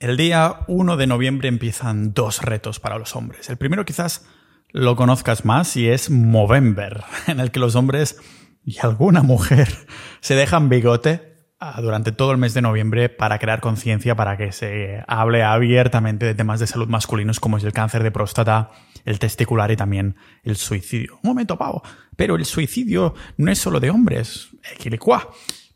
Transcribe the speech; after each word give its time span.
El 0.00 0.16
día 0.16 0.60
1 0.68 0.96
de 0.96 1.08
noviembre 1.08 1.48
empiezan 1.48 2.14
dos 2.14 2.42
retos 2.42 2.78
para 2.78 2.98
los 2.98 3.16
hombres. 3.16 3.50
El 3.50 3.56
primero 3.56 3.84
quizás 3.84 4.24
lo 4.70 4.94
conozcas 4.94 5.44
más 5.44 5.76
y 5.76 5.88
es 5.88 6.08
Movember, 6.08 7.02
en 7.26 7.40
el 7.40 7.50
que 7.50 7.58
los 7.58 7.74
hombres 7.74 8.20
y 8.64 8.78
alguna 8.78 9.24
mujer 9.24 9.68
se 10.20 10.36
dejan 10.36 10.68
bigote 10.68 11.34
ah, 11.58 11.80
durante 11.82 12.12
todo 12.12 12.30
el 12.30 12.38
mes 12.38 12.54
de 12.54 12.62
noviembre 12.62 13.08
para 13.08 13.40
crear 13.40 13.60
conciencia, 13.60 14.14
para 14.14 14.36
que 14.36 14.52
se 14.52 15.02
hable 15.08 15.42
abiertamente 15.42 16.26
de 16.26 16.36
temas 16.36 16.60
de 16.60 16.68
salud 16.68 16.86
masculinos 16.86 17.40
como 17.40 17.56
es 17.56 17.64
el 17.64 17.72
cáncer 17.72 18.04
de 18.04 18.12
próstata, 18.12 18.70
el 19.04 19.18
testicular 19.18 19.72
y 19.72 19.76
también 19.76 20.14
el 20.44 20.54
suicidio. 20.54 21.14
Un 21.24 21.30
momento, 21.30 21.58
pavo. 21.58 21.82
Pero 22.14 22.36
el 22.36 22.44
suicidio 22.44 23.16
no 23.36 23.50
es 23.50 23.58
solo 23.58 23.80
de 23.80 23.90
hombres. 23.90 24.50
Equilicua. 24.76 25.28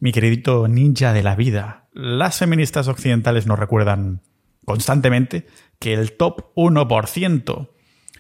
Mi 0.03 0.11
queridito 0.11 0.67
ninja 0.67 1.13
de 1.13 1.23
la 1.23 1.37
vida, 1.37 1.87
las 1.93 2.39
feministas 2.39 2.89
occidentales 2.89 3.47
nos 3.47 3.57
recuerdan 3.57 4.21
constantemente 4.65 5.47
que 5.79 5.95
el 5.95 6.17
top 6.17 6.53
1%, 6.57 7.69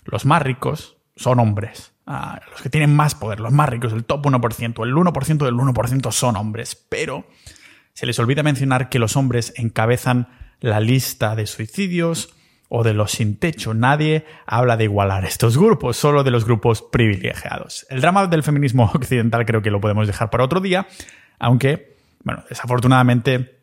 los 0.05 0.25
más 0.25 0.43
ricos, 0.43 0.97
son 1.17 1.41
hombres. 1.41 1.93
Ah, 2.07 2.41
los 2.53 2.63
que 2.63 2.71
tienen 2.71 2.95
más 2.95 3.17
poder, 3.17 3.41
los 3.41 3.51
más 3.51 3.69
ricos, 3.69 3.93
el 3.93 4.05
top 4.05 4.27
1%, 4.27 4.85
el 4.85 4.95
1% 4.95 5.45
del 5.45 5.55
1% 5.57 6.13
son 6.13 6.37
hombres. 6.37 6.77
Pero 6.89 7.27
se 7.95 8.07
les 8.07 8.17
olvida 8.21 8.45
mencionar 8.45 8.89
que 8.89 9.01
los 9.01 9.17
hombres 9.17 9.53
encabezan 9.57 10.29
la 10.61 10.79
lista 10.79 11.35
de 11.35 11.49
suicidios 11.49 12.33
o 12.69 12.85
de 12.85 12.95
los 12.95 13.11
sin 13.11 13.37
techo. 13.37 13.75
Nadie 13.75 14.25
habla 14.47 14.77
de 14.77 14.85
igualar 14.85 15.25
estos 15.25 15.59
grupos, 15.59 15.97
solo 15.97 16.23
de 16.23 16.31
los 16.31 16.45
grupos 16.45 16.81
privilegiados. 16.81 17.87
El 17.91 18.01
drama 18.01 18.29
del 18.29 18.45
feminismo 18.45 18.85
occidental 18.95 19.45
creo 19.45 19.62
que 19.62 19.73
lo 19.73 19.81
podemos 19.81 20.07
dejar 20.07 20.31
para 20.31 20.45
otro 20.45 20.61
día, 20.61 20.87
aunque, 21.39 21.97
bueno, 22.25 22.45
desafortunadamente 22.49 23.63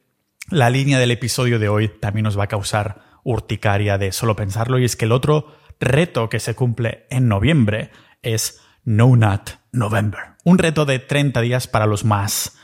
la 0.50 0.70
línea 0.70 1.00
del 1.00 1.12
episodio 1.12 1.60
de 1.60 1.70
hoy 1.70 1.90
también 1.90 2.24
nos 2.24 2.38
va 2.38 2.46
a 2.46 2.48
causar 2.48 3.02
urticaria 3.24 3.98
de 3.98 4.12
solo 4.12 4.36
pensarlo 4.36 4.80
y 4.80 4.86
es 4.86 4.96
que 4.96 5.06
el 5.06 5.12
otro 5.12 5.56
reto 5.80 6.30
que 6.30 6.40
se 6.40 6.56
cumple 6.56 7.06
en 7.10 7.28
noviembre 7.28 7.92
es 8.22 8.62
No 8.84 9.16
Nut 9.16 9.52
November. 9.72 10.22
Un 10.44 10.58
reto 10.58 10.86
de 10.86 11.00
30 11.00 11.42
días 11.42 11.68
para 11.68 11.86
los 11.86 12.04
más 12.04 12.58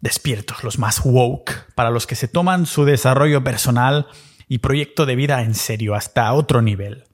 despiertos, 0.00 0.64
los 0.64 0.78
más 0.78 1.00
woke, 1.04 1.72
para 1.74 1.90
los 1.90 2.06
que 2.06 2.14
se 2.14 2.28
toman 2.28 2.66
su 2.66 2.84
desarrollo 2.84 3.42
personal 3.44 4.06
y 4.48 4.58
proyecto 4.58 5.06
de 5.06 5.16
vida 5.16 5.42
en 5.42 5.54
serio 5.54 5.94
hasta 5.94 6.32
otro 6.32 6.62
nivel. 6.62 7.04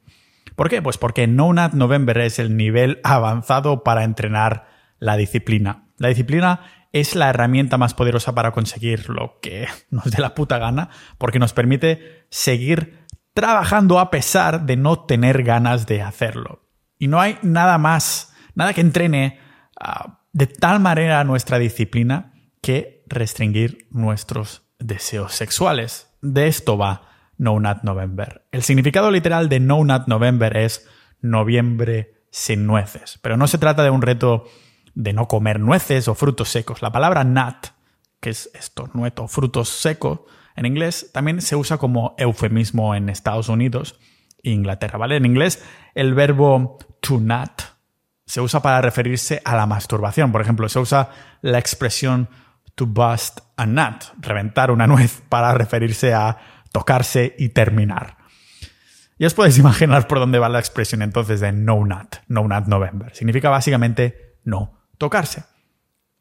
¿Por 0.56 0.68
qué? 0.68 0.82
Pues 0.82 0.98
porque 0.98 1.26
No 1.26 1.52
Nut 1.52 1.72
November 1.72 2.18
es 2.18 2.38
el 2.38 2.56
nivel 2.56 3.00
avanzado 3.04 3.84
para 3.84 4.04
entrenar 4.04 4.66
la 4.98 5.16
disciplina. 5.16 5.84
La 5.98 6.08
disciplina 6.08 6.62
es 6.92 7.14
la 7.14 7.30
herramienta 7.30 7.78
más 7.78 7.94
poderosa 7.94 8.34
para 8.34 8.52
conseguir 8.52 9.08
lo 9.08 9.38
que 9.40 9.68
nos 9.90 10.10
dé 10.10 10.20
la 10.20 10.34
puta 10.34 10.58
gana, 10.58 10.90
porque 11.18 11.38
nos 11.38 11.52
permite 11.52 12.26
seguir 12.30 13.06
trabajando 13.34 13.98
a 13.98 14.10
pesar 14.10 14.66
de 14.66 14.76
no 14.76 15.04
tener 15.04 15.42
ganas 15.42 15.86
de 15.86 16.02
hacerlo. 16.02 16.68
Y 16.98 17.08
no 17.08 17.20
hay 17.20 17.38
nada 17.42 17.78
más, 17.78 18.34
nada 18.54 18.72
que 18.74 18.80
entrene 18.80 19.38
ah, 19.80 20.24
de 20.32 20.46
tal 20.46 20.80
manera 20.80 21.22
nuestra 21.24 21.58
disciplina 21.58 22.32
que 22.60 23.04
restringir 23.06 23.86
nuestros 23.90 24.62
deseos 24.78 25.34
sexuales. 25.34 26.16
De 26.20 26.48
esto 26.48 26.76
va 26.76 27.02
No 27.36 27.60
Nut 27.60 27.82
November. 27.82 28.46
El 28.50 28.62
significado 28.62 29.10
literal 29.10 29.48
de 29.48 29.60
No 29.60 29.84
Nut 29.84 30.08
November 30.08 30.56
es 30.56 30.88
noviembre 31.20 32.24
sin 32.30 32.66
nueces. 32.66 33.18
Pero 33.22 33.36
no 33.36 33.46
se 33.46 33.58
trata 33.58 33.82
de 33.82 33.90
un 33.90 34.02
reto 34.02 34.44
de 34.98 35.12
no 35.12 35.28
comer 35.28 35.60
nueces 35.60 36.08
o 36.08 36.16
frutos 36.16 36.48
secos. 36.48 36.82
La 36.82 36.90
palabra 36.90 37.22
nut, 37.22 37.68
que 38.18 38.30
es 38.30 38.50
esto, 38.52 38.90
nueto, 38.94 39.28
frutos 39.28 39.68
secos, 39.68 40.22
en 40.56 40.66
inglés 40.66 41.10
también 41.12 41.40
se 41.40 41.54
usa 41.54 41.78
como 41.78 42.16
eufemismo 42.18 42.96
en 42.96 43.08
Estados 43.08 43.48
Unidos 43.48 43.96
e 44.42 44.50
Inglaterra, 44.50 44.98
¿vale? 44.98 45.14
En 45.14 45.24
inglés 45.24 45.62
el 45.94 46.14
verbo 46.14 46.78
to 47.00 47.20
nut 47.20 47.62
se 48.26 48.40
usa 48.40 48.60
para 48.60 48.80
referirse 48.80 49.40
a 49.44 49.54
la 49.54 49.66
masturbación. 49.66 50.32
Por 50.32 50.40
ejemplo, 50.40 50.68
se 50.68 50.80
usa 50.80 51.10
la 51.42 51.60
expresión 51.60 52.28
to 52.74 52.84
bust 52.84 53.38
a 53.56 53.66
nut, 53.66 54.02
reventar 54.18 54.72
una 54.72 54.88
nuez, 54.88 55.22
para 55.28 55.54
referirse 55.54 56.12
a 56.12 56.38
tocarse 56.72 57.36
y 57.38 57.50
terminar. 57.50 58.16
Y 59.16 59.26
os 59.26 59.34
podéis 59.34 59.58
imaginar 59.58 60.08
por 60.08 60.18
dónde 60.18 60.40
va 60.40 60.48
la 60.48 60.58
expresión 60.58 61.02
entonces 61.02 61.38
de 61.38 61.52
no 61.52 61.84
nut, 61.84 62.16
no 62.26 62.48
nut 62.48 62.66
November. 62.66 63.14
Significa 63.14 63.48
básicamente 63.48 64.38
no 64.42 64.77
tocarse. 64.98 65.44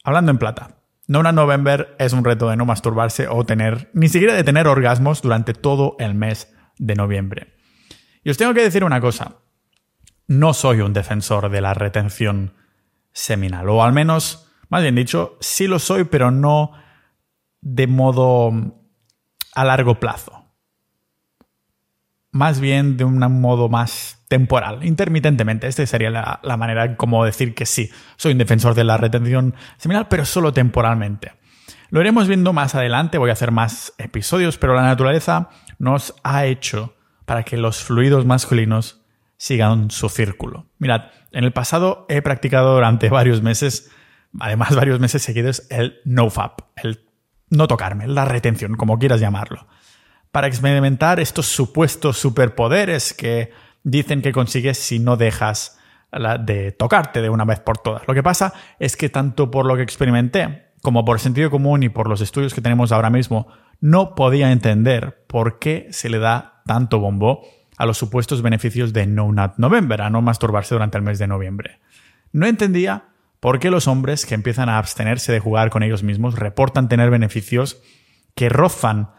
Hablando 0.03 0.31
en 0.31 0.37
plata, 0.37 0.77
Nona 1.07 1.31
November 1.31 1.95
es 1.99 2.13
un 2.13 2.23
reto 2.23 2.49
de 2.49 2.57
no 2.57 2.65
masturbarse 2.65 3.27
o 3.27 3.45
tener, 3.45 3.89
ni 3.93 4.09
siquiera 4.09 4.33
de 4.33 4.43
tener 4.43 4.67
orgasmos 4.67 5.21
durante 5.21 5.53
todo 5.53 5.95
el 5.99 6.15
mes 6.15 6.53
de 6.77 6.95
noviembre. 6.95 7.55
Y 8.23 8.29
os 8.29 8.37
tengo 8.37 8.53
que 8.53 8.63
decir 8.63 8.83
una 8.83 9.01
cosa, 9.01 9.37
no 10.27 10.53
soy 10.53 10.81
un 10.81 10.93
defensor 10.93 11.49
de 11.49 11.61
la 11.61 11.73
retención 11.73 12.53
seminal, 13.13 13.69
o 13.69 13.83
al 13.83 13.93
menos, 13.93 14.51
más 14.69 14.81
bien 14.81 14.95
dicho, 14.95 15.37
sí 15.39 15.67
lo 15.67 15.79
soy, 15.79 16.03
pero 16.03 16.29
no 16.29 16.73
de 17.61 17.87
modo 17.87 18.51
a 19.55 19.63
largo 19.63 19.99
plazo. 19.99 20.45
Más 22.31 22.59
bien 22.59 22.97
de 22.97 23.05
un 23.05 23.17
modo 23.41 23.69
más 23.69 24.16
temporal, 24.27 24.83
intermitentemente. 24.83 25.67
Esta 25.67 25.85
sería 25.85 26.09
la, 26.09 26.39
la, 26.43 26.57
manera 26.57 26.95
como 26.97 27.23
decir 27.23 27.55
que 27.55 27.65
sí, 27.65 27.89
soy 28.17 28.33
un 28.33 28.37
defensor 28.37 28.73
de 28.75 28.83
la 28.83 28.97
retención 28.97 29.55
seminal, 29.77 30.07
pero 30.09 30.25
solo 30.25 30.53
temporalmente. 30.53 31.33
Lo 31.89 32.01
iremos 32.01 32.27
viendo 32.27 32.51
más 32.51 32.75
adelante, 32.75 33.17
voy 33.17 33.29
a 33.29 33.33
hacer 33.33 33.51
más 33.51 33.93
episodios, 33.97 34.57
pero 34.57 34.73
la 34.73 34.81
naturaleza 34.81 35.49
nos 35.79 36.13
ha 36.23 36.45
hecho 36.45 36.95
para 37.25 37.43
que 37.43 37.57
los 37.57 37.83
fluidos 37.83 38.25
masculinos 38.25 39.01
sigan 39.37 39.91
su 39.91 40.09
círculo. 40.09 40.65
Mirad, 40.79 41.11
en 41.31 41.43
el 41.43 41.53
pasado 41.53 42.05
he 42.09 42.21
practicado 42.21 42.73
durante 42.73 43.09
varios 43.09 43.41
meses, 43.41 43.91
además 44.39 44.75
varios 44.75 44.99
meses 44.99 45.21
seguidos, 45.21 45.63
el 45.69 46.01
no-fap, 46.03 46.61
el 46.75 47.05
no 47.49 47.67
tocarme, 47.67 48.07
la 48.07 48.25
retención, 48.25 48.75
como 48.75 48.99
quieras 48.99 49.21
llamarlo, 49.21 49.67
para 50.31 50.47
experimentar 50.47 51.21
estos 51.21 51.45
supuestos 51.45 52.17
superpoderes 52.17 53.13
que 53.13 53.51
dicen 53.87 54.21
que 54.21 54.33
consigues 54.33 54.77
si 54.77 54.99
no 54.99 55.15
dejas 55.15 55.79
de 56.41 56.73
tocarte 56.73 57.21
de 57.21 57.29
una 57.29 57.45
vez 57.45 57.61
por 57.61 57.77
todas. 57.77 58.05
Lo 58.05 58.13
que 58.13 58.23
pasa 58.23 58.53
es 58.79 58.97
que 58.97 59.07
tanto 59.09 59.49
por 59.49 59.65
lo 59.65 59.77
que 59.77 59.81
experimenté 59.81 60.67
como 60.81 61.05
por 61.05 61.19
sentido 61.19 61.49
común 61.49 61.83
y 61.83 61.89
por 61.89 62.09
los 62.09 62.21
estudios 62.21 62.53
que 62.53 62.61
tenemos 62.61 62.91
ahora 62.91 63.09
mismo, 63.09 63.47
no 63.79 64.13
podía 64.13 64.51
entender 64.51 65.23
por 65.27 65.59
qué 65.59 65.87
se 65.91 66.09
le 66.09 66.19
da 66.19 66.61
tanto 66.65 66.99
bombo 66.99 67.45
a 67.77 67.85
los 67.85 67.97
supuestos 67.97 68.41
beneficios 68.41 68.91
de 68.93 69.07
No 69.07 69.31
Nut 69.31 69.53
November, 69.57 70.01
a 70.01 70.09
no 70.09 70.21
masturbarse 70.21 70.75
durante 70.75 70.97
el 70.97 71.03
mes 71.03 71.19
de 71.19 71.27
noviembre. 71.27 71.79
No 72.31 72.45
entendía 72.45 73.05
por 73.39 73.59
qué 73.59 73.71
los 73.71 73.87
hombres 73.87 74.25
que 74.25 74.35
empiezan 74.35 74.69
a 74.69 74.77
abstenerse 74.77 75.31
de 75.31 75.39
jugar 75.39 75.69
con 75.69 75.83
ellos 75.83 76.03
mismos 76.03 76.37
reportan 76.37 76.89
tener 76.89 77.09
beneficios 77.09 77.81
que 78.35 78.49
rozan 78.49 79.11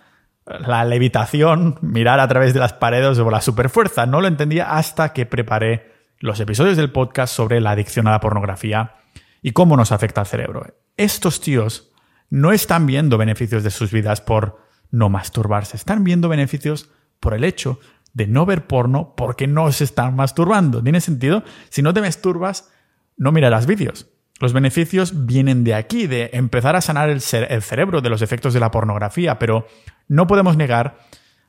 la 0.60 0.84
levitación, 0.84 1.78
mirar 1.82 2.20
a 2.20 2.28
través 2.28 2.54
de 2.54 2.60
las 2.60 2.72
paredes 2.72 3.18
o 3.18 3.30
la 3.30 3.40
superfuerza. 3.40 4.06
No 4.06 4.20
lo 4.20 4.28
entendía 4.28 4.76
hasta 4.76 5.12
que 5.12 5.26
preparé 5.26 5.92
los 6.18 6.40
episodios 6.40 6.76
del 6.76 6.90
podcast 6.90 7.34
sobre 7.34 7.60
la 7.60 7.72
adicción 7.72 8.08
a 8.08 8.12
la 8.12 8.20
pornografía 8.20 8.96
y 9.42 9.52
cómo 9.52 9.76
nos 9.76 9.92
afecta 9.92 10.22
al 10.22 10.26
cerebro. 10.26 10.66
Estos 10.96 11.40
tíos 11.40 11.92
no 12.30 12.52
están 12.52 12.86
viendo 12.86 13.18
beneficios 13.18 13.62
de 13.62 13.70
sus 13.70 13.92
vidas 13.92 14.20
por 14.20 14.58
no 14.90 15.08
masturbarse, 15.08 15.76
están 15.76 16.02
viendo 16.02 16.28
beneficios 16.28 16.90
por 17.20 17.34
el 17.34 17.44
hecho 17.44 17.78
de 18.14 18.26
no 18.26 18.46
ver 18.46 18.66
porno 18.66 19.14
porque 19.16 19.46
no 19.46 19.70
se 19.70 19.84
están 19.84 20.16
masturbando. 20.16 20.82
¿Tiene 20.82 21.00
sentido? 21.00 21.44
Si 21.68 21.82
no 21.82 21.94
te 21.94 22.00
masturbas, 22.00 22.70
no 23.16 23.32
mirarás 23.32 23.66
vídeos. 23.66 24.08
Los 24.40 24.52
beneficios 24.52 25.26
vienen 25.26 25.64
de 25.64 25.74
aquí, 25.74 26.06
de 26.06 26.30
empezar 26.32 26.76
a 26.76 26.80
sanar 26.80 27.10
el, 27.10 27.20
cerebro 27.20 28.00
de 28.00 28.08
los 28.08 28.22
efectos 28.22 28.54
de 28.54 28.60
la 28.60 28.70
pornografía, 28.70 29.38
pero 29.38 29.66
no 30.06 30.26
podemos 30.28 30.56
negar 30.56 30.98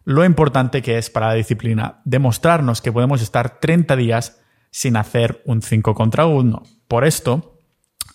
lo 0.05 0.25
importante 0.25 0.81
que 0.81 0.97
es 0.97 1.11
para 1.11 1.27
la 1.27 1.33
disciplina 1.35 2.01
demostrarnos 2.03 2.81
que 2.81 2.91
podemos 2.91 3.21
estar 3.21 3.59
30 3.59 3.95
días 3.95 4.41
sin 4.71 4.97
hacer 4.97 5.43
un 5.45 5.61
5 5.61 5.93
contra 5.93 6.25
1. 6.25 6.63
Por 6.87 7.05
esto, 7.05 7.59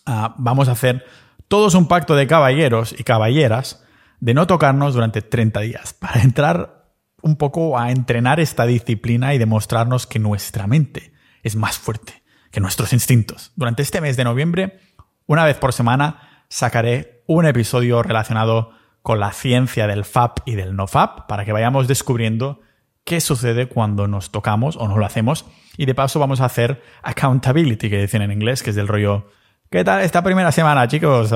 ah, 0.07 0.35
vamos 0.39 0.69
a 0.69 0.73
hacer 0.73 1.05
todos 1.47 1.75
un 1.75 1.87
pacto 1.87 2.17
de 2.17 2.27
caballeros 2.27 2.97
y 2.99 3.05
caballeras 3.05 3.85
de 4.19 4.35
no 4.35 4.49
tocarnos 4.49 4.95
durante 4.95 5.23
30 5.23 5.61
días, 5.61 5.95
para 5.95 6.23
entrar 6.23 6.91
un 7.23 7.37
poco 7.37 7.79
a 7.79 7.93
entrenar 7.93 8.41
esta 8.41 8.67
disciplina 8.67 9.35
y 9.35 9.39
demostrarnos 9.39 10.09
que 10.09 10.19
nuestra 10.19 10.67
mente 10.67 11.13
es 11.45 11.55
más 11.55 11.79
fuerte 11.79 12.24
que 12.55 12.61
nuestros 12.61 12.93
instintos. 12.93 13.53
Durante 13.57 13.83
este 13.83 14.01
mes 14.01 14.17
de 14.17 14.23
noviembre, 14.23 14.79
una 15.27 15.45
vez 15.45 15.57
por 15.57 15.73
semana, 15.73 16.45
sacaré 16.49 17.25
un 17.27 17.47
episodio 17.47 18.03
relacionado 18.03 18.71
con 19.03 19.19
la 19.19 19.33
ciencia 19.33 19.89
del 19.89 20.05
FAP 20.05 20.39
y 20.47 20.55
del 20.55 20.77
no 20.77 20.87
FAP 20.87 21.27
para 21.27 21.45
que 21.45 21.53
vayamos 21.53 21.89
descubriendo 21.89 22.61
qué 23.05 23.21
sucede 23.21 23.67
cuando 23.67 24.07
nos 24.07 24.31
tocamos 24.31 24.77
o 24.77 24.87
no 24.87 24.97
lo 24.97 25.05
hacemos. 25.05 25.45
Y 25.77 25.87
de 25.87 25.97
paso 25.97 26.21
vamos 26.21 26.41
a 26.41 26.45
hacer 26.45 26.81
accountability, 27.03 27.91
que 27.91 28.01
dicen 28.01 28.23
en 28.23 28.31
inglés, 28.31 28.63
que 28.63 28.71
es 28.71 28.77
del 28.77 28.87
rollo, 28.87 29.27
¿qué 29.69 29.83
tal 29.83 30.03
esta 30.03 30.23
primera 30.23 30.53
semana, 30.53 30.87
chicos? 30.87 31.35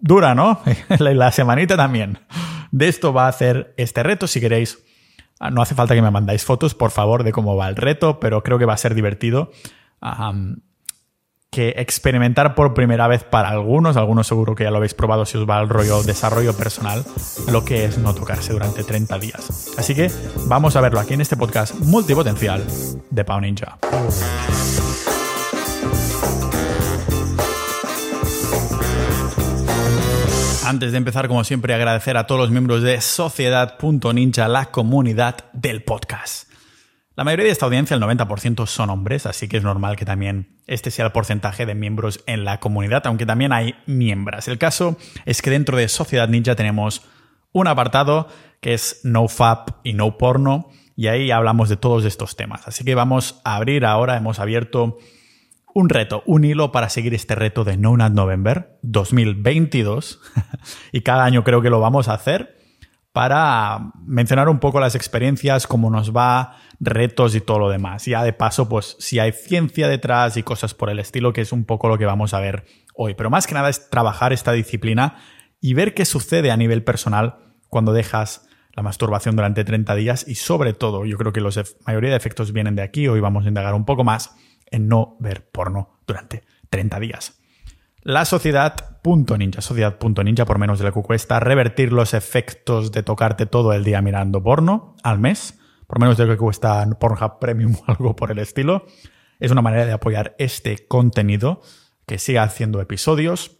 dura, 0.00 0.34
¿no? 0.34 0.60
la 0.98 1.32
semanita 1.32 1.78
también. 1.78 2.18
de 2.70 2.88
esto 2.88 3.14
va 3.14 3.24
a 3.24 3.28
hacer 3.28 3.72
este 3.78 4.02
reto. 4.02 4.26
Si 4.26 4.38
queréis, 4.38 4.84
ah, 5.40 5.50
no 5.50 5.62
hace 5.62 5.74
falta 5.74 5.94
que 5.94 6.02
me 6.02 6.10
mandáis 6.10 6.44
fotos, 6.44 6.74
por 6.74 6.90
favor, 6.90 7.24
de 7.24 7.32
cómo 7.32 7.56
va 7.56 7.70
el 7.70 7.76
reto, 7.76 8.20
pero 8.20 8.42
creo 8.42 8.58
que 8.58 8.66
va 8.66 8.74
a 8.74 8.78
ser 8.78 8.94
divertido. 8.94 9.50
Que 11.50 11.74
experimentar 11.78 12.54
por 12.54 12.74
primera 12.74 13.08
vez 13.08 13.24
para 13.24 13.48
algunos, 13.48 13.96
algunos 13.96 14.26
seguro 14.26 14.54
que 14.54 14.64
ya 14.64 14.70
lo 14.70 14.76
habéis 14.76 14.94
probado 14.94 15.24
si 15.24 15.38
os 15.38 15.48
va 15.48 15.60
el 15.60 15.68
rollo 15.68 16.02
desarrollo 16.02 16.54
personal, 16.54 17.04
lo 17.50 17.64
que 17.64 17.84
es 17.84 17.98
no 17.98 18.14
tocarse 18.14 18.52
durante 18.52 18.84
30 18.84 19.18
días. 19.18 19.72
Así 19.78 19.94
que 19.94 20.10
vamos 20.46 20.76
a 20.76 20.80
verlo 20.80 21.00
aquí 21.00 21.14
en 21.14 21.22
este 21.22 21.36
podcast 21.36 21.74
multipotencial 21.80 22.64
de 23.10 23.24
Pau 23.24 23.40
Ninja. 23.40 23.78
Antes 30.68 30.92
de 30.92 30.98
empezar, 30.98 31.28
como 31.28 31.44
siempre, 31.44 31.72
agradecer 31.72 32.18
a 32.18 32.26
todos 32.26 32.42
los 32.42 32.50
miembros 32.50 32.82
de 32.82 33.00
Sociedad.ninja, 33.00 34.48
la 34.48 34.66
comunidad 34.66 35.46
del 35.54 35.82
podcast. 35.82 36.47
La 37.18 37.24
mayoría 37.24 37.46
de 37.46 37.50
esta 37.50 37.66
audiencia, 37.66 37.96
el 37.96 38.00
90%, 38.00 38.64
son 38.68 38.90
hombres, 38.90 39.26
así 39.26 39.48
que 39.48 39.56
es 39.56 39.64
normal 39.64 39.96
que 39.96 40.04
también 40.04 40.56
este 40.68 40.92
sea 40.92 41.04
el 41.06 41.10
porcentaje 41.10 41.66
de 41.66 41.74
miembros 41.74 42.22
en 42.28 42.44
la 42.44 42.60
comunidad, 42.60 43.04
aunque 43.08 43.26
también 43.26 43.52
hay 43.52 43.74
miembros. 43.86 44.46
El 44.46 44.56
caso 44.56 44.96
es 45.24 45.42
que 45.42 45.50
dentro 45.50 45.76
de 45.76 45.88
Sociedad 45.88 46.28
Ninja 46.28 46.54
tenemos 46.54 47.02
un 47.50 47.66
apartado 47.66 48.28
que 48.60 48.72
es 48.72 49.00
No 49.02 49.26
Fap 49.26 49.70
y 49.82 49.94
No 49.94 50.16
Porno, 50.16 50.68
y 50.94 51.08
ahí 51.08 51.32
hablamos 51.32 51.68
de 51.68 51.76
todos 51.76 52.04
estos 52.04 52.36
temas. 52.36 52.68
Así 52.68 52.84
que 52.84 52.94
vamos 52.94 53.40
a 53.42 53.56
abrir 53.56 53.84
ahora, 53.84 54.16
hemos 54.16 54.38
abierto 54.38 54.98
un 55.74 55.88
reto, 55.88 56.22
un 56.24 56.44
hilo 56.44 56.70
para 56.70 56.88
seguir 56.88 57.14
este 57.14 57.34
reto 57.34 57.64
de 57.64 57.76
No 57.76 57.96
Nut 57.96 58.12
November 58.12 58.78
2022. 58.82 60.20
y 60.92 61.00
cada 61.00 61.24
año 61.24 61.42
creo 61.42 61.62
que 61.62 61.70
lo 61.70 61.80
vamos 61.80 62.06
a 62.06 62.14
hacer 62.14 62.57
para 63.18 63.90
mencionar 64.06 64.48
un 64.48 64.60
poco 64.60 64.78
las 64.78 64.94
experiencias, 64.94 65.66
cómo 65.66 65.90
nos 65.90 66.16
va, 66.16 66.58
retos 66.78 67.34
y 67.34 67.40
todo 67.40 67.58
lo 67.58 67.68
demás. 67.68 68.04
Ya 68.04 68.22
de 68.22 68.32
paso, 68.32 68.68
pues 68.68 68.94
si 69.00 69.18
hay 69.18 69.32
ciencia 69.32 69.88
detrás 69.88 70.36
y 70.36 70.44
cosas 70.44 70.72
por 70.72 70.88
el 70.88 71.00
estilo, 71.00 71.32
que 71.32 71.40
es 71.40 71.50
un 71.50 71.64
poco 71.64 71.88
lo 71.88 71.98
que 71.98 72.06
vamos 72.06 72.32
a 72.32 72.38
ver 72.38 72.64
hoy. 72.94 73.14
Pero 73.14 73.28
más 73.28 73.48
que 73.48 73.54
nada 73.54 73.70
es 73.70 73.90
trabajar 73.90 74.32
esta 74.32 74.52
disciplina 74.52 75.16
y 75.60 75.74
ver 75.74 75.94
qué 75.94 76.04
sucede 76.04 76.52
a 76.52 76.56
nivel 76.56 76.84
personal 76.84 77.38
cuando 77.68 77.92
dejas 77.92 78.46
la 78.72 78.84
masturbación 78.84 79.34
durante 79.34 79.64
30 79.64 79.96
días 79.96 80.24
y 80.28 80.36
sobre 80.36 80.72
todo, 80.72 81.04
yo 81.04 81.18
creo 81.18 81.32
que 81.32 81.40
la 81.40 81.50
mayoría 81.88 82.10
de 82.10 82.16
efectos 82.16 82.52
vienen 82.52 82.76
de 82.76 82.82
aquí, 82.82 83.08
hoy 83.08 83.18
vamos 83.18 83.46
a 83.46 83.48
indagar 83.48 83.74
un 83.74 83.84
poco 83.84 84.04
más 84.04 84.36
en 84.70 84.86
no 84.86 85.16
ver 85.18 85.50
porno 85.50 85.98
durante 86.06 86.44
30 86.70 87.00
días. 87.00 87.37
La 88.08 88.24
sociedad.ninja, 88.24 89.60
sociedad.ninja 89.60 90.46
por 90.46 90.58
menos 90.58 90.78
de 90.78 90.86
lo 90.86 90.94
que 90.94 91.02
cuesta 91.02 91.40
revertir 91.40 91.92
los 91.92 92.14
efectos 92.14 92.90
de 92.90 93.02
tocarte 93.02 93.44
todo 93.44 93.74
el 93.74 93.84
día 93.84 94.00
mirando 94.00 94.42
porno 94.42 94.96
al 95.02 95.18
mes, 95.18 95.60
por 95.86 96.00
menos 96.00 96.16
de 96.16 96.24
lo 96.24 96.32
que 96.32 96.38
cuesta 96.38 96.88
Pornhub 96.98 97.38
Premium 97.38 97.74
o 97.74 97.84
algo 97.86 98.16
por 98.16 98.30
el 98.30 98.38
estilo. 98.38 98.86
Es 99.40 99.50
una 99.50 99.60
manera 99.60 99.84
de 99.84 99.92
apoyar 99.92 100.34
este 100.38 100.88
contenido, 100.88 101.60
que 102.06 102.18
siga 102.18 102.44
haciendo 102.44 102.80
episodios 102.80 103.58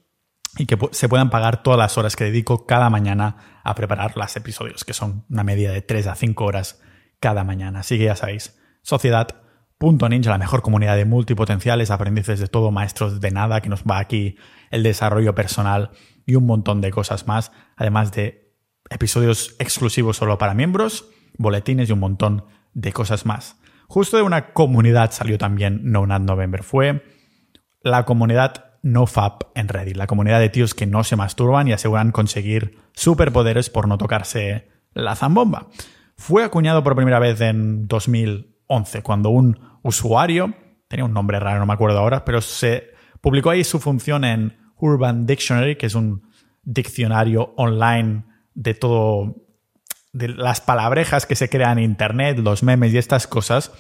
y 0.57 0.65
que 0.65 0.79
se 0.93 1.11
puedan 1.11 1.29
pagar 1.29 1.63
todas 1.63 1.79
las 1.79 1.99
horas 1.99 2.17
que 2.17 2.25
dedico 2.25 2.65
cada 2.65 2.89
mañana 2.89 3.61
a 3.65 3.75
preparar 3.75 4.17
los 4.17 4.35
episodios, 4.35 4.83
que 4.83 4.95
son 4.95 5.27
una 5.29 5.45
media 5.45 5.73
de 5.73 5.83
3 5.83 6.07
a 6.07 6.15
5 6.15 6.43
horas 6.47 6.81
cada 7.21 7.45
mañana. 7.45 7.81
Así 7.81 7.99
que 7.99 8.05
ya 8.05 8.17
sabéis, 8.17 8.59
sociedad 8.81 9.43
Punto 9.79 10.09
Ninja, 10.09 10.31
la 10.31 10.39
mejor 10.39 10.61
comunidad 10.61 10.97
de 10.97 11.05
multipotenciales, 11.05 11.93
aprendices 11.93 12.41
de 12.41 12.49
todo, 12.49 12.73
maestros 12.73 13.21
de 13.21 13.31
nada, 13.31 13.61
que 13.61 13.69
nos 13.69 13.85
va 13.85 14.01
aquí 14.01 14.37
el 14.73 14.83
desarrollo 14.83 15.37
personal 15.37 15.93
y 16.27 16.35
un 16.35 16.47
montón 16.47 16.81
de 16.81 16.91
cosas 16.91 17.29
más, 17.29 17.53
además 17.77 18.11
de 18.11 18.53
episodios 18.91 19.55
exclusivos 19.61 20.17
solo 20.17 20.37
para 20.37 20.55
miembros, 20.55 21.09
boletines 21.37 21.89
y 21.89 21.93
un 21.93 22.01
montón 22.01 22.45
de 22.75 22.93
cosas 22.93 23.25
más. 23.25 23.61
Justo 23.87 24.17
de 24.17 24.25
una 24.25 24.53
comunidad 24.53 25.13
salió 25.13 25.39
también 25.39 25.81
No 25.85 26.07
Nut 26.07 26.23
November, 26.23 26.65
fue 26.65 27.05
la 27.81 28.05
comunidad 28.05 28.65
NoFap 28.83 29.43
en 29.55 29.69
Reddit, 29.69 29.97
la 29.97 30.09
comunidad 30.09 30.41
de 30.41 30.49
tíos 30.49 30.75
que 30.75 30.87
no 30.87 31.05
se 31.05 31.15
masturban 31.15 31.69
y 31.69 31.73
aseguran 31.73 32.11
conseguir 32.11 32.79
superpoderes 32.95 33.71
por 33.71 33.87
no 33.87 33.97
tocarse 33.97 34.69
la 34.93 35.15
zambomba. 35.15 35.69
Fue 36.17 36.43
acuñado 36.43 36.83
por 36.83 36.97
primera 36.97 37.21
vez 37.21 37.41
en 37.41 37.87
2011, 38.69 39.03
cuando 39.03 39.31
un 39.31 39.59
usuario, 39.83 40.55
tenía 40.89 41.05
un 41.05 41.13
nombre 41.13 41.41
raro, 41.41 41.59
no 41.59 41.67
me 41.67 41.73
acuerdo 41.73 41.99
ahora, 41.99 42.25
pero 42.25 42.41
se 42.41 42.91
publicó 43.21 43.51
ahí 43.51 43.65
su 43.65 43.81
función 43.81 44.25
en 44.25 44.57
Urban 44.77 45.27
Dictionary, 45.27 45.77
que 45.77 45.87
es 45.87 45.95
un 45.95 46.29
diccionario 46.63 47.55
online 47.57 48.25
de 48.55 48.75
todo, 48.75 49.37
de 50.13 50.29
las 50.29 50.61
palabrejas 50.61 51.27
que 51.27 51.35
se 51.35 51.49
crean 51.49 51.79
en 51.79 51.85
Internet, 51.85 52.39
los 52.39 52.63
memes 52.63 52.93
y 52.93 52.99
estas 52.99 53.27
cosas, 53.27 53.73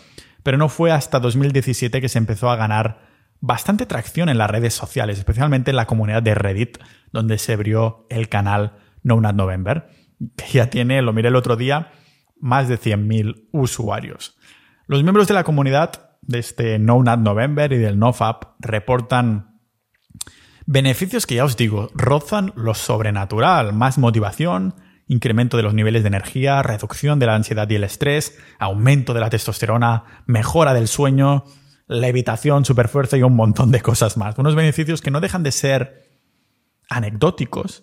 pero 0.42 0.56
no 0.56 0.68
fue 0.68 0.90
hasta 0.90 1.20
2017 1.20 2.00
que 2.00 2.08
se 2.08 2.18
empezó 2.18 2.50
a 2.50 2.56
ganar 2.56 3.06
bastante 3.40 3.86
tracción 3.86 4.28
en 4.28 4.38
las 4.38 4.50
redes 4.50 4.74
sociales, 4.74 5.18
especialmente 5.18 5.70
en 5.70 5.76
la 5.76 5.86
comunidad 5.86 6.22
de 6.22 6.34
Reddit, 6.34 6.78
donde 7.12 7.38
se 7.38 7.52
abrió 7.52 8.06
el 8.10 8.28
canal 8.28 8.78
No 9.02 9.20
Nut 9.20 9.34
November, 9.34 9.88
que 10.36 10.46
ya 10.52 10.70
tiene, 10.70 11.02
lo 11.02 11.12
miré 11.12 11.28
el 11.28 11.36
otro 11.36 11.56
día, 11.56 11.92
más 12.40 12.68
de 12.68 12.78
100.000 12.78 13.48
usuarios. 13.52 14.37
Los 14.88 15.02
miembros 15.02 15.28
de 15.28 15.34
la 15.34 15.44
comunidad 15.44 16.16
de 16.22 16.38
este 16.38 16.78
No 16.78 17.02
Nut 17.02 17.18
November 17.18 17.70
y 17.74 17.76
del 17.76 17.98
NoFap 17.98 18.54
reportan 18.58 19.60
beneficios 20.64 21.26
que 21.26 21.34
ya 21.34 21.44
os 21.44 21.58
digo, 21.58 21.90
rozan 21.92 22.54
lo 22.56 22.72
sobrenatural, 22.72 23.74
más 23.74 23.98
motivación, 23.98 24.76
incremento 25.06 25.58
de 25.58 25.62
los 25.62 25.74
niveles 25.74 26.04
de 26.04 26.08
energía, 26.08 26.62
reducción 26.62 27.18
de 27.18 27.26
la 27.26 27.34
ansiedad 27.34 27.68
y 27.68 27.74
el 27.74 27.84
estrés, 27.84 28.38
aumento 28.58 29.12
de 29.12 29.20
la 29.20 29.28
testosterona, 29.28 30.22
mejora 30.24 30.72
del 30.72 30.88
sueño, 30.88 31.44
levitación, 31.86 32.64
superfuerza 32.64 33.18
y 33.18 33.22
un 33.22 33.36
montón 33.36 33.70
de 33.70 33.82
cosas 33.82 34.16
más. 34.16 34.38
Unos 34.38 34.54
beneficios 34.54 35.02
que 35.02 35.10
no 35.10 35.20
dejan 35.20 35.42
de 35.42 35.52
ser 35.52 36.08
anecdóticos 36.88 37.82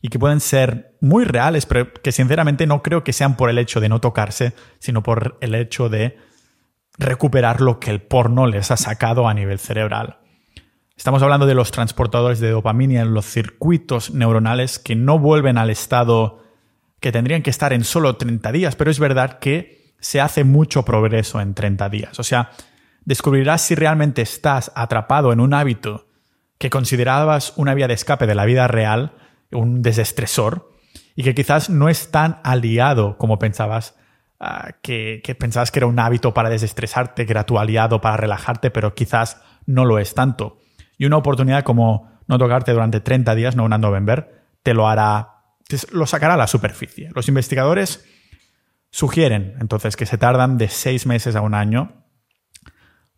y 0.00 0.08
que 0.08 0.20
pueden 0.20 0.38
ser 0.38 0.96
muy 1.00 1.24
reales, 1.24 1.66
pero 1.66 1.92
que 1.92 2.12
sinceramente 2.12 2.64
no 2.68 2.80
creo 2.80 3.02
que 3.02 3.12
sean 3.12 3.36
por 3.36 3.50
el 3.50 3.58
hecho 3.58 3.80
de 3.80 3.88
no 3.88 4.00
tocarse, 4.00 4.52
sino 4.78 5.02
por 5.02 5.36
el 5.40 5.56
hecho 5.56 5.88
de 5.88 6.16
recuperar 6.98 7.60
lo 7.60 7.80
que 7.80 7.90
el 7.90 8.02
porno 8.02 8.46
les 8.46 8.70
ha 8.70 8.76
sacado 8.76 9.28
a 9.28 9.34
nivel 9.34 9.58
cerebral. 9.58 10.18
Estamos 10.96 11.22
hablando 11.22 11.46
de 11.46 11.54
los 11.54 11.72
transportadores 11.72 12.38
de 12.38 12.50
dopamina 12.50 13.00
en 13.00 13.14
los 13.14 13.26
circuitos 13.26 14.12
neuronales 14.12 14.78
que 14.78 14.94
no 14.94 15.18
vuelven 15.18 15.58
al 15.58 15.70
estado 15.70 16.42
que 17.00 17.12
tendrían 17.12 17.42
que 17.42 17.50
estar 17.50 17.72
en 17.72 17.84
solo 17.84 18.16
30 18.16 18.52
días, 18.52 18.76
pero 18.76 18.90
es 18.90 18.98
verdad 18.98 19.38
que 19.38 19.94
se 19.98 20.20
hace 20.20 20.44
mucho 20.44 20.84
progreso 20.84 21.40
en 21.40 21.54
30 21.54 21.88
días. 21.88 22.18
O 22.18 22.22
sea, 22.22 22.50
descubrirás 23.04 23.62
si 23.62 23.74
realmente 23.74 24.22
estás 24.22 24.72
atrapado 24.74 25.32
en 25.32 25.40
un 25.40 25.52
hábito 25.52 26.06
que 26.58 26.70
considerabas 26.70 27.52
una 27.56 27.74
vía 27.74 27.88
de 27.88 27.94
escape 27.94 28.26
de 28.26 28.34
la 28.34 28.44
vida 28.44 28.68
real, 28.68 29.12
un 29.50 29.82
desestresor, 29.82 30.72
y 31.16 31.24
que 31.24 31.34
quizás 31.34 31.68
no 31.68 31.88
es 31.88 32.10
tan 32.10 32.40
aliado 32.42 33.18
como 33.18 33.38
pensabas 33.38 33.96
Ah, 34.40 34.72
que, 34.82 35.22
pensabas 35.38 35.70
que 35.70 35.78
era 35.78 35.86
un 35.86 35.98
hábito 35.98 36.34
para 36.34 36.50
desestresarte, 36.50 37.24
que 37.24 37.32
era 37.32 37.46
tu 37.46 37.58
aliado 37.58 38.00
para 38.00 38.16
relajarte, 38.16 38.70
pero 38.70 38.94
quizás 38.94 39.40
no 39.64 39.84
lo 39.84 39.98
es 39.98 40.14
tanto. 40.14 40.58
Y 40.98 41.06
una 41.06 41.16
oportunidad 41.16 41.62
como 41.62 42.10
no 42.26 42.36
tocarte 42.36 42.72
durante 42.72 43.00
30 43.00 43.34
días, 43.36 43.56
no 43.56 43.64
una 43.64 43.78
November, 43.78 44.44
te 44.62 44.74
lo 44.74 44.88
hará, 44.88 45.44
lo 45.92 46.06
sacará 46.06 46.34
a 46.34 46.36
la 46.36 46.46
superficie. 46.46 47.10
Los 47.14 47.28
investigadores 47.28 48.04
sugieren 48.90 49.56
entonces 49.60 49.96
que 49.96 50.06
se 50.06 50.18
tardan 50.18 50.58
de 50.58 50.68
6 50.68 51.06
meses 51.06 51.36
a 51.36 51.40
un 51.40 51.54
año 51.54 52.04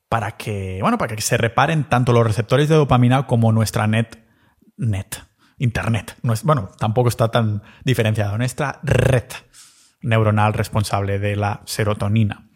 para 0.08 0.32
que, 0.32 0.78
bueno, 0.82 0.99
para 0.99 1.16
que 1.16 1.23
se 1.23 1.37
reparen 1.38 1.85
tanto 1.85 2.12
los 2.12 2.26
receptores 2.26 2.68
de 2.68 2.76
dopamina 2.76 3.26
como 3.26 3.52
nuestra 3.52 3.87
net, 3.87 4.18
net, 4.76 5.16
internet. 5.58 6.16
bueno, 6.44 6.70
tampoco 6.78 7.08
está 7.08 7.30
tan 7.30 7.62
diferenciado. 7.85 8.37
Nuestra 8.38 8.80
red 8.82 9.25
neuronal 10.00 10.52
responsable 10.52 11.18
de 11.18 11.36
la 11.36 11.62
serotonina. 11.64 12.48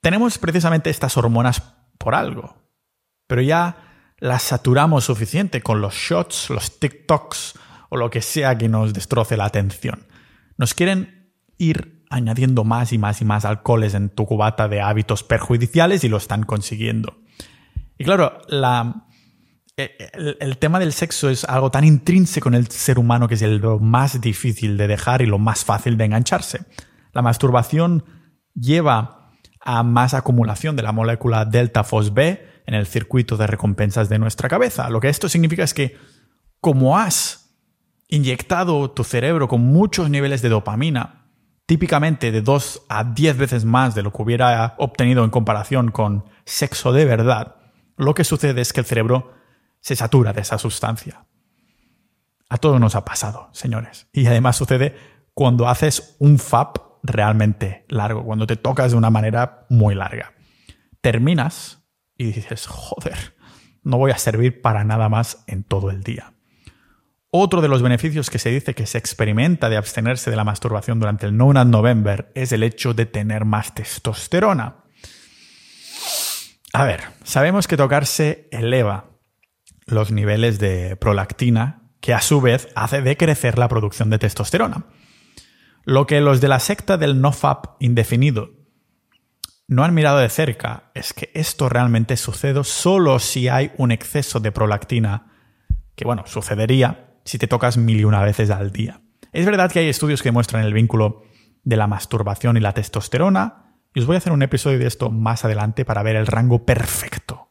Tenemos 0.00 0.38
precisamente 0.38 0.90
estas 0.90 1.16
hormonas 1.16 1.62
por 1.98 2.14
algo, 2.14 2.56
pero 3.26 3.42
ya 3.42 3.76
las 4.18 4.42
saturamos 4.42 5.04
suficiente 5.04 5.62
con 5.62 5.80
los 5.80 5.94
shots, 5.94 6.50
los 6.50 6.78
TikToks 6.78 7.58
o 7.88 7.96
lo 7.96 8.10
que 8.10 8.22
sea 8.22 8.56
que 8.56 8.68
nos 8.68 8.92
destroce 8.92 9.36
la 9.36 9.44
atención. 9.44 10.06
Nos 10.56 10.74
quieren 10.74 11.32
ir 11.58 12.04
añadiendo 12.10 12.64
más 12.64 12.92
y 12.92 12.98
más 12.98 13.20
y 13.22 13.24
más 13.24 13.44
alcoholes 13.44 13.94
en 13.94 14.10
tu 14.10 14.26
cubata 14.26 14.68
de 14.68 14.80
hábitos 14.80 15.22
perjudiciales 15.22 16.04
y 16.04 16.08
lo 16.08 16.18
están 16.18 16.44
consiguiendo. 16.44 17.16
Y 17.96 18.04
claro, 18.04 18.42
la, 18.48 19.06
eh, 19.78 20.10
el, 20.38 20.58
tema 20.58 20.78
del 20.78 20.92
sexo 20.92 21.30
es 21.30 21.44
algo 21.44 21.70
tan 21.70 21.84
intrínseco 21.84 22.48
en 22.48 22.54
el 22.54 22.68
ser 22.68 22.98
humano 22.98 23.26
que 23.26 23.34
es 23.34 23.42
lo 23.42 23.78
más 23.78 24.20
difícil 24.20 24.76
de 24.76 24.86
dejar 24.86 25.22
y 25.22 25.26
lo 25.26 25.38
más 25.38 25.64
fácil 25.64 25.96
de 25.96 26.04
engancharse. 26.04 26.66
La 27.12 27.22
masturbación 27.22 28.04
lleva 28.54 29.30
a 29.60 29.82
más 29.82 30.12
acumulación 30.12 30.76
de 30.76 30.82
la 30.82 30.92
molécula 30.92 31.46
delta 31.46 31.84
fos 31.84 32.12
B 32.12 32.46
en 32.66 32.74
el 32.74 32.86
circuito 32.86 33.36
de 33.36 33.46
recompensas 33.46 34.08
de 34.10 34.18
nuestra 34.18 34.48
cabeza. 34.48 34.90
Lo 34.90 35.00
que 35.00 35.08
esto 35.08 35.28
significa 35.28 35.62
es 35.62 35.72
que 35.72 35.96
como 36.60 36.98
has 36.98 37.56
inyectado 38.08 38.90
tu 38.90 39.04
cerebro 39.04 39.48
con 39.48 39.62
muchos 39.62 40.10
niveles 40.10 40.42
de 40.42 40.50
dopamina, 40.50 41.30
típicamente 41.64 42.30
de 42.30 42.42
2 42.42 42.82
a 42.90 43.04
10 43.04 43.38
veces 43.38 43.64
más 43.64 43.94
de 43.94 44.02
lo 44.02 44.12
que 44.12 44.22
hubiera 44.22 44.74
obtenido 44.76 45.24
en 45.24 45.30
comparación 45.30 45.90
con 45.90 46.26
sexo 46.44 46.92
de 46.92 47.06
verdad, 47.06 47.56
lo 47.96 48.14
que 48.14 48.24
sucede 48.24 48.60
es 48.60 48.74
que 48.74 48.80
el 48.80 48.86
cerebro 48.86 49.41
se 49.82 49.96
satura 49.96 50.32
de 50.32 50.40
esa 50.40 50.56
sustancia. 50.56 51.26
A 52.48 52.56
todos 52.56 52.80
nos 52.80 52.94
ha 52.94 53.04
pasado, 53.04 53.50
señores. 53.52 54.08
Y 54.12 54.26
además 54.26 54.56
sucede 54.56 54.96
cuando 55.34 55.68
haces 55.68 56.16
un 56.18 56.38
FAP 56.38 56.78
realmente 57.02 57.84
largo, 57.88 58.24
cuando 58.24 58.46
te 58.46 58.56
tocas 58.56 58.92
de 58.92 58.96
una 58.96 59.10
manera 59.10 59.66
muy 59.68 59.94
larga. 59.94 60.32
Terminas 61.00 61.84
y 62.16 62.26
dices, 62.26 62.66
joder, 62.66 63.34
no 63.82 63.98
voy 63.98 64.12
a 64.12 64.18
servir 64.18 64.62
para 64.62 64.84
nada 64.84 65.08
más 65.08 65.42
en 65.46 65.64
todo 65.64 65.90
el 65.90 66.02
día. 66.02 66.32
Otro 67.30 67.62
de 67.62 67.68
los 67.68 67.82
beneficios 67.82 68.28
que 68.30 68.38
se 68.38 68.50
dice 68.50 68.74
que 68.74 68.86
se 68.86 68.98
experimenta 68.98 69.68
de 69.68 69.78
abstenerse 69.78 70.30
de 70.30 70.36
la 70.36 70.44
masturbación 70.44 71.00
durante 71.00 71.26
el 71.26 71.36
No 71.36 71.52
November 71.52 72.30
es 72.34 72.52
el 72.52 72.62
hecho 72.62 72.92
de 72.92 73.06
tener 73.06 73.46
más 73.46 73.74
testosterona. 73.74 74.84
A 76.74 76.84
ver, 76.84 77.00
sabemos 77.24 77.66
que 77.66 77.78
tocarse 77.78 78.48
eleva 78.52 79.11
los 79.86 80.10
niveles 80.10 80.58
de 80.58 80.96
prolactina, 80.96 81.82
que 82.00 82.14
a 82.14 82.20
su 82.20 82.40
vez 82.40 82.68
hace 82.74 83.00
decrecer 83.02 83.58
la 83.58 83.68
producción 83.68 84.10
de 84.10 84.18
testosterona. 84.18 84.86
Lo 85.84 86.06
que 86.06 86.20
los 86.20 86.40
de 86.40 86.48
la 86.48 86.60
secta 86.60 86.96
del 86.96 87.20
NoFap 87.20 87.76
indefinido 87.80 88.50
no 89.68 89.84
han 89.84 89.94
mirado 89.94 90.18
de 90.18 90.28
cerca 90.28 90.90
es 90.94 91.12
que 91.12 91.30
esto 91.34 91.68
realmente 91.68 92.16
sucede 92.16 92.62
solo 92.64 93.18
si 93.18 93.48
hay 93.48 93.72
un 93.78 93.90
exceso 93.90 94.40
de 94.40 94.52
prolactina, 94.52 95.32
que 95.94 96.04
bueno, 96.04 96.24
sucedería 96.26 97.14
si 97.24 97.38
te 97.38 97.46
tocas 97.46 97.76
mil 97.76 98.00
y 98.00 98.04
una 98.04 98.22
veces 98.22 98.50
al 98.50 98.72
día. 98.72 99.00
Es 99.32 99.46
verdad 99.46 99.70
que 99.70 99.78
hay 99.78 99.88
estudios 99.88 100.22
que 100.22 100.32
muestran 100.32 100.64
el 100.64 100.74
vínculo 100.74 101.22
de 101.64 101.76
la 101.76 101.86
masturbación 101.86 102.56
y 102.56 102.60
la 102.60 102.74
testosterona, 102.74 103.76
y 103.94 104.00
os 104.00 104.06
voy 104.06 104.16
a 104.16 104.18
hacer 104.18 104.32
un 104.32 104.42
episodio 104.42 104.78
de 104.78 104.86
esto 104.86 105.10
más 105.10 105.44
adelante 105.44 105.84
para 105.84 106.02
ver 106.02 106.16
el 106.16 106.26
rango 106.26 106.64
perfecto. 106.64 107.48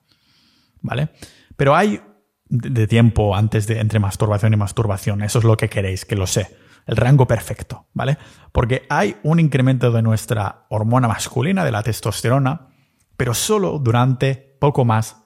¿Vale? 0.82 1.10
Pero 1.56 1.76
hay 1.76 2.02
de 2.52 2.86
tiempo 2.86 3.36
antes 3.36 3.66
de 3.66 3.80
entre 3.80 4.00
masturbación 4.00 4.54
y 4.54 4.58
masturbación, 4.58 5.24
eso 5.24 5.40
es 5.40 5.46
lo 5.46 5.56
que 5.56 5.70
queréis, 5.70 6.06
que 6.06 6.18
lo 6.18 6.28
sé. 6.28 6.56
El 6.86 6.98
rango 6.98 7.26
perfecto, 7.26 7.88
¿vale? 7.94 8.18
Porque 8.52 8.86
hay 8.90 9.16
un 9.24 9.40
incremento 9.40 9.92
de 9.92 10.02
nuestra 10.02 10.66
hormona 10.70 11.08
masculina, 11.08 11.64
de 11.64 11.72
la 11.72 11.82
testosterona, 11.82 12.68
pero 13.16 13.34
solo 13.34 13.80
durante 13.80 14.36
poco 14.60 14.84
más 14.84 15.18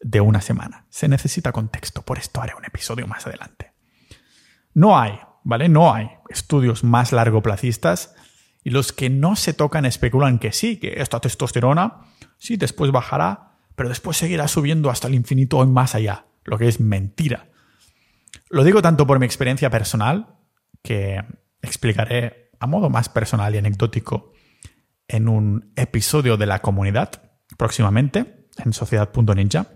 de 0.00 0.20
una 0.20 0.40
semana. 0.40 0.86
Se 0.88 1.08
necesita 1.08 1.50
contexto, 1.50 2.02
por 2.02 2.18
esto 2.18 2.40
haré 2.40 2.54
un 2.54 2.64
episodio 2.64 3.06
más 3.08 3.26
adelante. 3.26 3.72
No 4.74 4.98
hay, 4.98 5.18
¿vale? 5.42 5.68
No 5.68 5.92
hay 5.92 6.10
estudios 6.28 6.84
más 6.84 7.10
largoplacistas 7.10 8.14
y 8.62 8.70
los 8.70 8.92
que 8.92 9.10
no 9.10 9.34
se 9.34 9.54
tocan 9.54 9.84
especulan 9.84 10.38
que 10.38 10.52
sí, 10.52 10.76
que 10.76 11.00
esta 11.00 11.18
testosterona 11.18 12.02
sí 12.36 12.56
después 12.56 12.92
bajará, 12.92 13.56
pero 13.74 13.88
después 13.88 14.16
seguirá 14.16 14.46
subiendo 14.46 14.90
hasta 14.90 15.08
el 15.08 15.14
infinito 15.14 15.62
y 15.64 15.66
más 15.66 15.96
allá, 15.96 16.26
lo 16.48 16.58
que 16.58 16.68
es 16.68 16.80
mentira. 16.80 17.48
Lo 18.50 18.64
digo 18.64 18.82
tanto 18.82 19.06
por 19.06 19.18
mi 19.18 19.26
experiencia 19.26 19.70
personal, 19.70 20.36
que 20.82 21.22
explicaré 21.62 22.50
a 22.60 22.66
modo 22.66 22.90
más 22.90 23.08
personal 23.08 23.54
y 23.54 23.58
anecdótico 23.58 24.32
en 25.06 25.28
un 25.28 25.72
episodio 25.76 26.36
de 26.36 26.46
la 26.46 26.60
comunidad 26.60 27.10
próximamente 27.56 28.46
en 28.64 28.72
sociedad.ninja, 28.72 29.66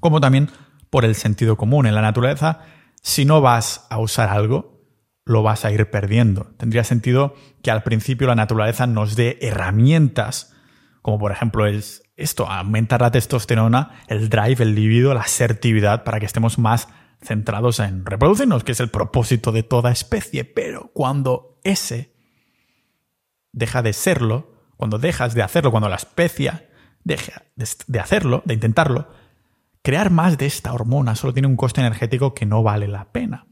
como 0.00 0.20
también 0.20 0.50
por 0.90 1.04
el 1.04 1.14
sentido 1.14 1.56
común. 1.56 1.86
En 1.86 1.94
la 1.94 2.02
naturaleza 2.02 2.60
si 3.06 3.24
no 3.24 3.40
vas 3.40 3.86
a 3.88 4.00
usar 4.00 4.30
algo, 4.30 4.82
lo 5.24 5.44
vas 5.44 5.64
a 5.64 5.70
ir 5.70 5.88
perdiendo. 5.92 6.52
Tendría 6.56 6.82
sentido 6.82 7.34
que 7.62 7.70
al 7.70 7.84
principio 7.84 8.26
la 8.26 8.34
naturaleza 8.34 8.88
nos 8.88 9.14
dé 9.14 9.38
herramientas, 9.42 10.52
como 11.02 11.20
por 11.20 11.30
ejemplo 11.30 11.68
es 11.68 12.02
esto, 12.16 12.50
aumentar 12.50 13.02
la 13.02 13.10
testosterona, 13.10 14.02
el 14.08 14.28
drive, 14.30 14.62
el 14.62 14.74
libido, 14.74 15.12
la 15.12 15.20
asertividad, 15.20 16.02
para 16.02 16.18
que 16.18 16.26
estemos 16.26 16.58
más 16.58 16.88
centrados 17.22 17.78
en 17.80 18.06
reproducirnos, 18.06 18.64
que 18.64 18.72
es 18.72 18.80
el 18.80 18.90
propósito 18.90 19.52
de 19.52 19.62
toda 19.62 19.92
especie. 19.92 20.44
Pero 20.44 20.90
cuando 20.94 21.60
ese 21.62 22.14
deja 23.52 23.82
de 23.82 23.92
serlo, 23.92 24.52
cuando 24.76 24.98
dejas 24.98 25.34
de 25.34 25.42
hacerlo, 25.42 25.70
cuando 25.70 25.88
la 25.88 25.96
especie 25.96 26.68
deja 27.04 27.42
de 27.54 28.00
hacerlo, 28.00 28.42
de 28.44 28.54
intentarlo, 28.54 29.08
crear 29.82 30.10
más 30.10 30.38
de 30.38 30.46
esta 30.46 30.72
hormona 30.72 31.14
solo 31.14 31.32
tiene 31.32 31.48
un 31.48 31.56
coste 31.56 31.80
energético 31.80 32.34
que 32.34 32.46
no 32.46 32.62
vale 32.62 32.88
la 32.88 33.12
pena. 33.12 33.46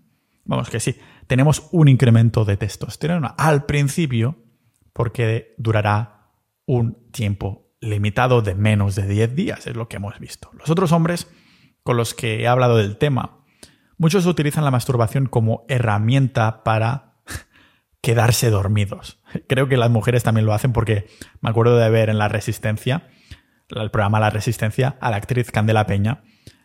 Vamos 0.44 0.68
que 0.68 0.80
sí, 0.80 0.98
tenemos 1.26 1.68
un 1.72 1.88
incremento 1.88 2.44
de 2.44 2.56
testosterona 2.56 3.28
al 3.28 3.64
principio 3.64 4.36
porque 4.92 5.54
durará 5.58 6.30
un 6.66 7.10
tiempo 7.10 7.63
limitado 7.88 8.42
de 8.42 8.54
menos 8.54 8.94
de 8.94 9.06
10 9.06 9.34
días, 9.34 9.66
es 9.66 9.76
lo 9.76 9.88
que 9.88 9.96
hemos 9.96 10.18
visto. 10.18 10.50
Los 10.58 10.70
otros 10.70 10.92
hombres 10.92 11.28
con 11.82 11.96
los 11.96 12.14
que 12.14 12.42
he 12.42 12.48
hablado 12.48 12.76
del 12.76 12.96
tema, 12.96 13.38
muchos 13.98 14.26
utilizan 14.26 14.64
la 14.64 14.70
masturbación 14.70 15.26
como 15.26 15.64
herramienta 15.68 16.64
para 16.64 17.16
quedarse 18.00 18.50
dormidos. 18.50 19.20
Creo 19.46 19.68
que 19.68 19.76
las 19.76 19.90
mujeres 19.90 20.22
también 20.22 20.46
lo 20.46 20.54
hacen 20.54 20.72
porque 20.72 21.06
me 21.40 21.50
acuerdo 21.50 21.76
de 21.76 21.90
ver 21.90 22.08
en 22.08 22.18
La 22.18 22.28
Resistencia 22.28 23.08
el 23.70 23.90
programa 23.90 24.20
La 24.20 24.30
Resistencia, 24.30 24.96
a 25.00 25.10
la 25.10 25.16
actriz 25.16 25.50
Candela 25.50 25.86
Peña, 25.86 26.22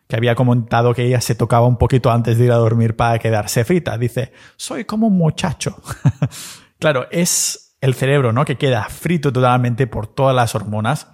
que 0.08 0.16
había 0.16 0.36
comentado 0.36 0.94
que 0.94 1.06
ella 1.06 1.22
se 1.22 1.36
tocaba 1.36 1.68
un 1.68 1.78
poquito 1.78 2.12
antes 2.12 2.38
de 2.38 2.46
ir 2.46 2.52
a 2.52 2.56
dormir 2.56 2.96
para 2.96 3.20
quedarse 3.20 3.64
frita. 3.64 3.98
Dice, 3.98 4.34
soy 4.56 4.86
como 4.86 5.08
un 5.08 5.18
muchacho. 5.18 5.82
claro, 6.80 7.08
es 7.12 7.69
el 7.82 7.94
cerebro, 7.94 8.34
¿no? 8.34 8.46
Que 8.46 8.58
queda 8.58 8.84
frito 8.86 9.32
totalmente 9.32 9.88
por 9.88 10.08
todas 10.08 10.36
las 10.36 10.56
hormonas, 10.56 11.08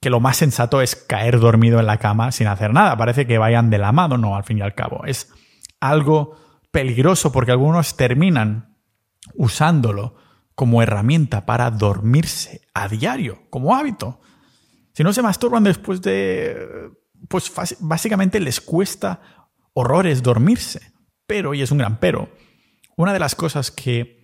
que 0.00 0.10
lo 0.10 0.20
más 0.20 0.36
sensato 0.36 0.80
es 0.80 0.96
caer 0.96 1.40
dormido 1.40 1.80
en 1.80 1.86
la 1.86 1.98
cama 1.98 2.32
sin 2.32 2.46
hacer 2.46 2.72
nada. 2.72 2.96
Parece 2.96 3.26
que 3.26 3.38
vayan 3.38 3.70
de 3.70 3.78
la 3.78 3.92
mano, 3.92 4.18
no, 4.18 4.36
al 4.36 4.44
fin 4.44 4.58
y 4.58 4.62
al 4.62 4.74
cabo. 4.74 5.04
Es 5.04 5.32
algo 5.80 6.36
peligroso 6.70 7.32
porque 7.32 7.52
algunos 7.52 7.96
terminan 7.96 8.76
usándolo 9.34 10.16
como 10.54 10.82
herramienta 10.82 11.46
para 11.46 11.70
dormirse 11.70 12.62
a 12.74 12.88
diario, 12.88 13.42
como 13.50 13.74
hábito. 13.74 14.20
Si 14.92 15.02
no 15.02 15.12
se 15.12 15.22
masturban 15.22 15.64
después 15.64 16.02
de... 16.02 16.90
Pues 17.28 17.52
básicamente 17.80 18.40
les 18.40 18.60
cuesta 18.60 19.20
horrores 19.74 20.22
dormirse. 20.22 20.92
Pero, 21.26 21.54
y 21.54 21.62
es 21.62 21.70
un 21.70 21.78
gran 21.78 21.98
pero, 21.98 22.28
una 22.96 23.12
de 23.12 23.20
las 23.20 23.34
cosas 23.34 23.70
que 23.70 24.21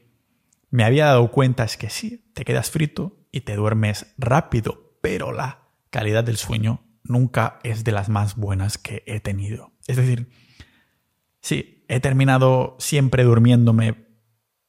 me 0.70 0.84
había 0.84 1.06
dado 1.06 1.30
cuenta 1.30 1.64
es 1.64 1.76
que 1.76 1.90
sí, 1.90 2.30
te 2.34 2.44
quedas 2.44 2.70
frito 2.70 3.26
y 3.32 3.42
te 3.42 3.56
duermes 3.56 4.14
rápido, 4.18 4.98
pero 5.00 5.32
la 5.32 5.68
calidad 5.90 6.24
del 6.24 6.36
sueño 6.36 6.84
nunca 7.04 7.58
es 7.62 7.84
de 7.84 7.92
las 7.92 8.08
más 8.08 8.36
buenas 8.36 8.78
que 8.78 9.02
he 9.06 9.20
tenido. 9.20 9.72
Es 9.86 9.96
decir, 9.96 10.30
sí, 11.40 11.84
he 11.88 12.00
terminado 12.00 12.76
siempre 12.78 13.24
durmiéndome, 13.24 14.06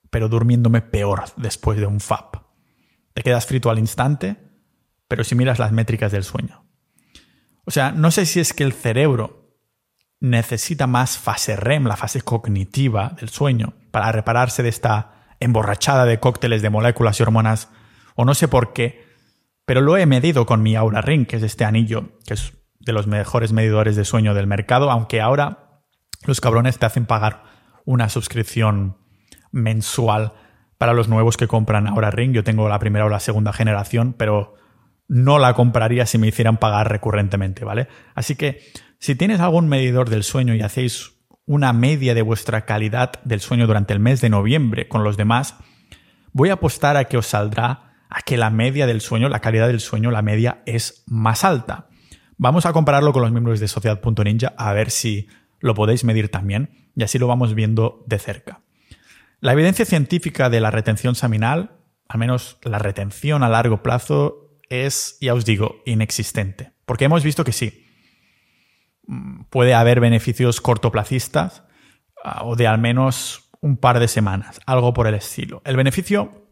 pero 0.09 0.29
durmiéndome 0.29 0.81
peor 0.81 1.23
después 1.35 1.79
de 1.79 1.85
un 1.85 1.99
FAP. 1.99 2.37
Te 3.13 3.23
quedas 3.23 3.45
frito 3.45 3.69
al 3.69 3.79
instante, 3.79 4.37
pero 5.07 5.23
si 5.23 5.35
miras 5.35 5.59
las 5.59 5.71
métricas 5.71 6.11
del 6.11 6.23
sueño. 6.23 6.65
O 7.65 7.71
sea, 7.71 7.91
no 7.91 8.11
sé 8.11 8.25
si 8.25 8.39
es 8.39 8.53
que 8.53 8.63
el 8.63 8.73
cerebro 8.73 9.57
necesita 10.21 10.87
más 10.87 11.17
fase 11.17 11.55
REM, 11.55 11.85
la 11.85 11.97
fase 11.97 12.21
cognitiva 12.21 13.15
del 13.19 13.29
sueño, 13.29 13.73
para 13.91 14.11
repararse 14.11 14.63
de 14.63 14.69
esta 14.69 15.18
emborrachada 15.39 16.05
de 16.05 16.19
cócteles 16.19 16.61
de 16.61 16.69
moléculas 16.69 17.19
y 17.19 17.23
hormonas, 17.23 17.69
o 18.15 18.25
no 18.25 18.33
sé 18.33 18.47
por 18.47 18.73
qué, 18.73 19.05
pero 19.65 19.81
lo 19.81 19.97
he 19.97 20.05
medido 20.05 20.45
con 20.45 20.61
mi 20.61 20.75
Aura 20.75 21.01
Ring, 21.01 21.25
que 21.27 21.37
es 21.37 21.43
este 21.43 21.65
anillo, 21.65 22.17
que 22.25 22.33
es 22.33 22.53
de 22.79 22.93
los 22.93 23.07
mejores 23.07 23.53
medidores 23.53 23.95
de 23.95 24.05
sueño 24.05 24.33
del 24.33 24.47
mercado, 24.47 24.89
aunque 24.89 25.21
ahora 25.21 25.81
los 26.25 26.41
cabrones 26.41 26.79
te 26.79 26.85
hacen 26.85 27.05
pagar 27.05 27.43
una 27.85 28.09
suscripción 28.09 28.97
mensual 29.51 30.33
para 30.77 30.93
los 30.93 31.07
nuevos 31.07 31.37
que 31.37 31.47
compran 31.47 31.87
Aura 31.87 32.11
Ring. 32.11 32.33
Yo 32.33 32.43
tengo 32.43 32.67
la 32.69 32.79
primera 32.79 33.05
o 33.05 33.09
la 33.09 33.19
segunda 33.19 33.53
generación, 33.53 34.13
pero 34.13 34.55
no 35.07 35.39
la 35.39 35.53
compraría 35.53 36.05
si 36.05 36.17
me 36.17 36.27
hicieran 36.27 36.57
pagar 36.57 36.89
recurrentemente, 36.89 37.65
¿vale? 37.65 37.87
Así 38.15 38.35
que 38.35 38.61
si 38.99 39.15
tienes 39.15 39.39
algún 39.39 39.67
medidor 39.67 40.09
del 40.09 40.23
sueño 40.23 40.55
y 40.55 40.61
hacéis 40.61 41.18
una 41.49 41.73
media 41.73 42.13
de 42.13 42.21
vuestra 42.21 42.65
calidad 42.65 43.13
del 43.23 43.41
sueño 43.41 43.65
durante 43.65 43.91
el 43.91 43.99
mes 43.99 44.21
de 44.21 44.29
noviembre 44.29 44.87
con 44.87 45.03
los 45.03 45.17
demás, 45.17 45.55
voy 46.31 46.49
a 46.49 46.53
apostar 46.53 46.95
a 46.95 47.05
que 47.05 47.17
os 47.17 47.25
saldrá 47.25 47.95
a 48.07 48.21
que 48.21 48.37
la 48.37 48.51
media 48.51 48.85
del 48.85 49.01
sueño, 49.01 49.29
la 49.29 49.39
calidad 49.39 49.65
del 49.65 49.79
sueño, 49.79 50.11
la 50.11 50.21
media 50.21 50.61
es 50.67 51.03
más 51.07 51.43
alta. 51.43 51.87
Vamos 52.37 52.67
a 52.67 52.71
compararlo 52.71 53.13
con 53.13 53.23
los 53.23 53.31
miembros 53.31 53.59
de 53.59 53.67
Sociedad.ninja 53.67 54.53
a 54.57 54.73
ver 54.73 54.91
si 54.91 55.27
lo 55.59 55.73
podéis 55.73 56.03
medir 56.03 56.29
también 56.29 56.91
y 56.95 57.01
así 57.01 57.17
lo 57.17 57.25
vamos 57.25 57.55
viendo 57.55 58.03
de 58.05 58.19
cerca. 58.19 58.61
La 59.39 59.53
evidencia 59.53 59.85
científica 59.85 60.51
de 60.51 60.61
la 60.61 60.69
retención 60.69 61.15
seminal, 61.15 61.77
al 62.07 62.19
menos 62.19 62.59
la 62.61 62.77
retención 62.77 63.41
a 63.41 63.49
largo 63.49 63.81
plazo, 63.81 64.59
es, 64.69 65.17
ya 65.19 65.33
os 65.33 65.45
digo, 65.45 65.81
inexistente. 65.87 66.73
Porque 66.85 67.05
hemos 67.05 67.23
visto 67.23 67.43
que 67.43 67.53
sí, 67.53 67.88
puede 69.49 69.73
haber 69.73 69.99
beneficios 69.99 70.61
cortoplacistas, 70.61 71.63
ah, 72.23 72.43
o 72.43 72.55
de 72.55 72.67
al 72.67 72.79
menos 72.79 73.49
un 73.61 73.77
par 73.77 73.99
de 73.99 74.07
semanas, 74.07 74.59
algo 74.65 74.93
por 74.93 75.07
el 75.07 75.15
estilo. 75.15 75.61
El 75.65 75.75
beneficio 75.75 76.47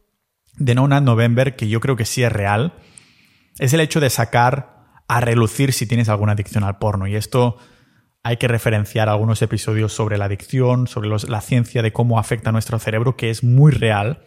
de 0.57 0.75
No 0.75 0.87
Nut 0.87 1.03
November, 1.03 1.55
que 1.55 1.69
yo 1.69 1.79
creo 1.79 1.95
que 1.95 2.05
sí 2.05 2.23
es 2.23 2.31
real, 2.31 2.73
es 3.59 3.73
el 3.73 3.79
hecho 3.79 3.99
de 3.99 4.09
sacar 4.09 4.77
a 5.07 5.21
relucir 5.21 5.73
si 5.73 5.87
tienes 5.87 6.09
alguna 6.09 6.33
adicción 6.33 6.63
al 6.63 6.79
porno. 6.79 7.07
Y 7.07 7.15
esto 7.15 7.57
hay 8.23 8.37
que 8.37 8.47
referenciar 8.47 9.07
algunos 9.07 9.41
episodios 9.41 9.93
sobre 9.93 10.17
la 10.17 10.25
adicción, 10.25 10.87
sobre 10.87 11.09
la 11.09 11.41
ciencia 11.41 11.81
de 11.81 11.93
cómo 11.93 12.19
afecta 12.19 12.49
a 12.49 12.53
nuestro 12.53 12.77
cerebro, 12.79 13.15
que 13.15 13.29
es 13.29 13.43
muy 13.43 13.71
real. 13.71 14.23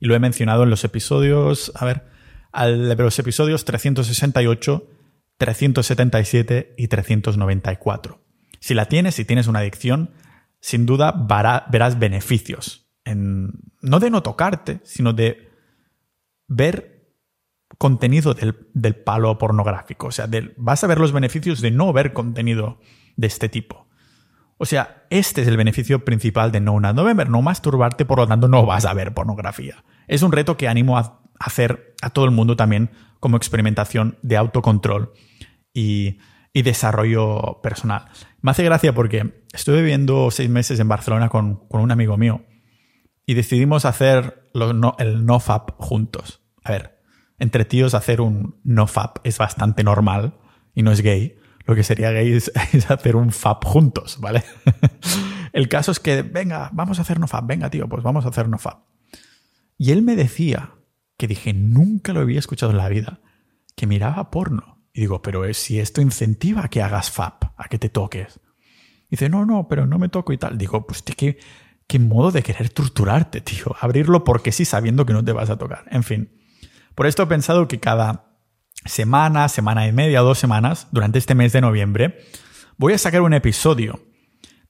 Y 0.00 0.06
lo 0.06 0.14
he 0.14 0.18
mencionado 0.18 0.64
en 0.64 0.70
los 0.70 0.84
episodios, 0.84 1.72
a 1.74 1.84
ver, 1.84 2.04
los 2.98 3.18
episodios 3.18 3.64
368, 3.64 4.86
377 5.38 6.74
y 6.76 6.88
394. 6.88 8.20
Si 8.60 8.74
la 8.74 8.86
tienes, 8.86 9.14
si 9.14 9.24
tienes 9.24 9.46
una 9.46 9.60
adicción, 9.60 10.10
sin 10.60 10.84
duda 10.84 11.12
verás 11.70 11.98
beneficios. 11.98 12.90
En, 13.04 13.52
no 13.80 14.00
de 14.00 14.10
no 14.10 14.22
tocarte, 14.22 14.80
sino 14.84 15.12
de 15.12 15.48
ver 16.48 16.98
contenido 17.78 18.34
del, 18.34 18.96
palo 18.96 19.38
pornográfico. 19.38 20.08
O 20.08 20.10
sea, 20.10 20.28
vas 20.56 20.82
a 20.82 20.86
ver 20.86 20.98
los 20.98 21.12
beneficios 21.12 21.60
de 21.60 21.70
no 21.70 21.92
ver 21.92 22.12
contenido 22.12 22.80
de 23.16 23.26
este 23.28 23.48
tipo. 23.48 23.86
O 24.56 24.66
sea, 24.66 25.06
este 25.10 25.42
es 25.42 25.48
el 25.48 25.56
beneficio 25.56 26.04
principal 26.04 26.50
de 26.50 26.60
No 26.60 26.80
Nut 26.80 26.94
November, 26.94 27.30
no 27.30 27.42
masturbarte, 27.42 28.04
por 28.04 28.18
lo 28.18 28.26
tanto 28.26 28.48
no 28.48 28.66
vas 28.66 28.84
a 28.86 28.94
ver 28.94 29.14
pornografía. 29.14 29.84
Es 30.08 30.22
un 30.22 30.32
reto 30.32 30.56
que 30.56 30.66
animo 30.66 30.98
a 30.98 31.20
hacer 31.38 31.94
a 32.02 32.10
todo 32.10 32.24
el 32.24 32.32
mundo 32.32 32.56
también 32.56 32.90
como 33.20 33.36
experimentación 33.36 34.18
de 34.22 34.36
autocontrol 34.36 35.12
y, 35.72 36.18
desarrollo 36.54 37.60
personal. 37.62 38.06
Me 38.40 38.50
hace 38.50 38.64
gracia 38.64 38.92
porque 38.92 39.44
estuve 39.52 39.76
viviendo 39.76 40.28
seis 40.32 40.50
meses 40.50 40.80
en 40.80 40.88
Barcelona 40.88 41.28
con, 41.28 41.62
un 41.68 41.92
amigo 41.92 42.16
mío 42.16 42.42
y 43.26 43.34
decidimos 43.34 43.84
hacer 43.84 44.50
el 44.98 45.24
NoFap 45.24 45.76
juntos. 45.78 46.42
A 46.64 46.72
ver, 46.72 46.98
entre 47.38 47.64
tíos 47.64 47.94
hacer 47.94 48.20
un 48.20 48.56
NoFap 48.64 49.18
es 49.22 49.38
bastante 49.38 49.84
normal 49.84 50.34
y 50.74 50.82
no 50.82 50.90
es 50.90 51.00
gay. 51.00 51.36
Lo 51.64 51.74
que 51.74 51.84
sería 51.84 52.10
gay 52.10 52.32
es, 52.32 52.50
hacer 52.90 53.14
un 53.14 53.30
FAP 53.30 53.64
juntos, 53.64 54.18
¿vale? 54.20 54.42
el 55.52 55.68
caso 55.68 55.92
es 55.92 56.00
que, 56.00 56.22
venga, 56.22 56.70
vamos 56.72 56.98
a 56.98 57.02
hacer 57.02 57.20
NoFap, 57.20 57.46
venga 57.46 57.70
tío, 57.70 57.88
pues 57.88 58.02
vamos 58.02 58.24
a 58.24 58.30
hacer 58.30 58.48
NoFap. 58.48 58.80
Y 59.76 59.92
él 59.92 60.02
me 60.02 60.16
decía, 60.16 60.72
que 61.18 61.26
dije, 61.26 61.52
nunca 61.52 62.12
lo 62.12 62.20
había 62.20 62.38
escuchado 62.38 62.72
en 62.72 62.78
la 62.78 62.88
vida, 62.88 63.20
que 63.76 63.86
miraba 63.86 64.30
porno. 64.30 64.77
Y 64.98 65.02
digo, 65.02 65.22
pero 65.22 65.44
es 65.44 65.58
si 65.58 65.78
esto 65.78 66.00
incentiva 66.00 66.64
a 66.64 66.68
que 66.68 66.82
hagas 66.82 67.12
FAP, 67.12 67.44
a 67.56 67.68
que 67.68 67.78
te 67.78 67.88
toques. 67.88 68.40
dice, 69.08 69.28
no, 69.28 69.46
no, 69.46 69.68
pero 69.68 69.86
no 69.86 69.96
me 69.96 70.08
toco 70.08 70.32
y 70.32 70.38
tal. 70.38 70.58
Digo, 70.58 70.88
pues 70.88 71.02
qué, 71.02 71.38
qué 71.86 71.98
modo 72.00 72.32
de 72.32 72.42
querer 72.42 72.68
torturarte, 72.70 73.40
tío. 73.40 73.76
Abrirlo 73.80 74.24
porque 74.24 74.50
sí, 74.50 74.64
sabiendo 74.64 75.06
que 75.06 75.12
no 75.12 75.24
te 75.24 75.30
vas 75.30 75.50
a 75.50 75.56
tocar. 75.56 75.84
En 75.92 76.02
fin. 76.02 76.32
Por 76.96 77.06
esto 77.06 77.22
he 77.22 77.26
pensado 77.26 77.68
que 77.68 77.78
cada 77.78 78.40
semana, 78.86 79.48
semana 79.48 79.86
y 79.86 79.92
media, 79.92 80.18
dos 80.22 80.40
semanas, 80.40 80.88
durante 80.90 81.20
este 81.20 81.36
mes 81.36 81.52
de 81.52 81.60
noviembre, 81.60 82.18
voy 82.76 82.94
a 82.94 82.98
sacar 82.98 83.20
un 83.20 83.34
episodio 83.34 84.00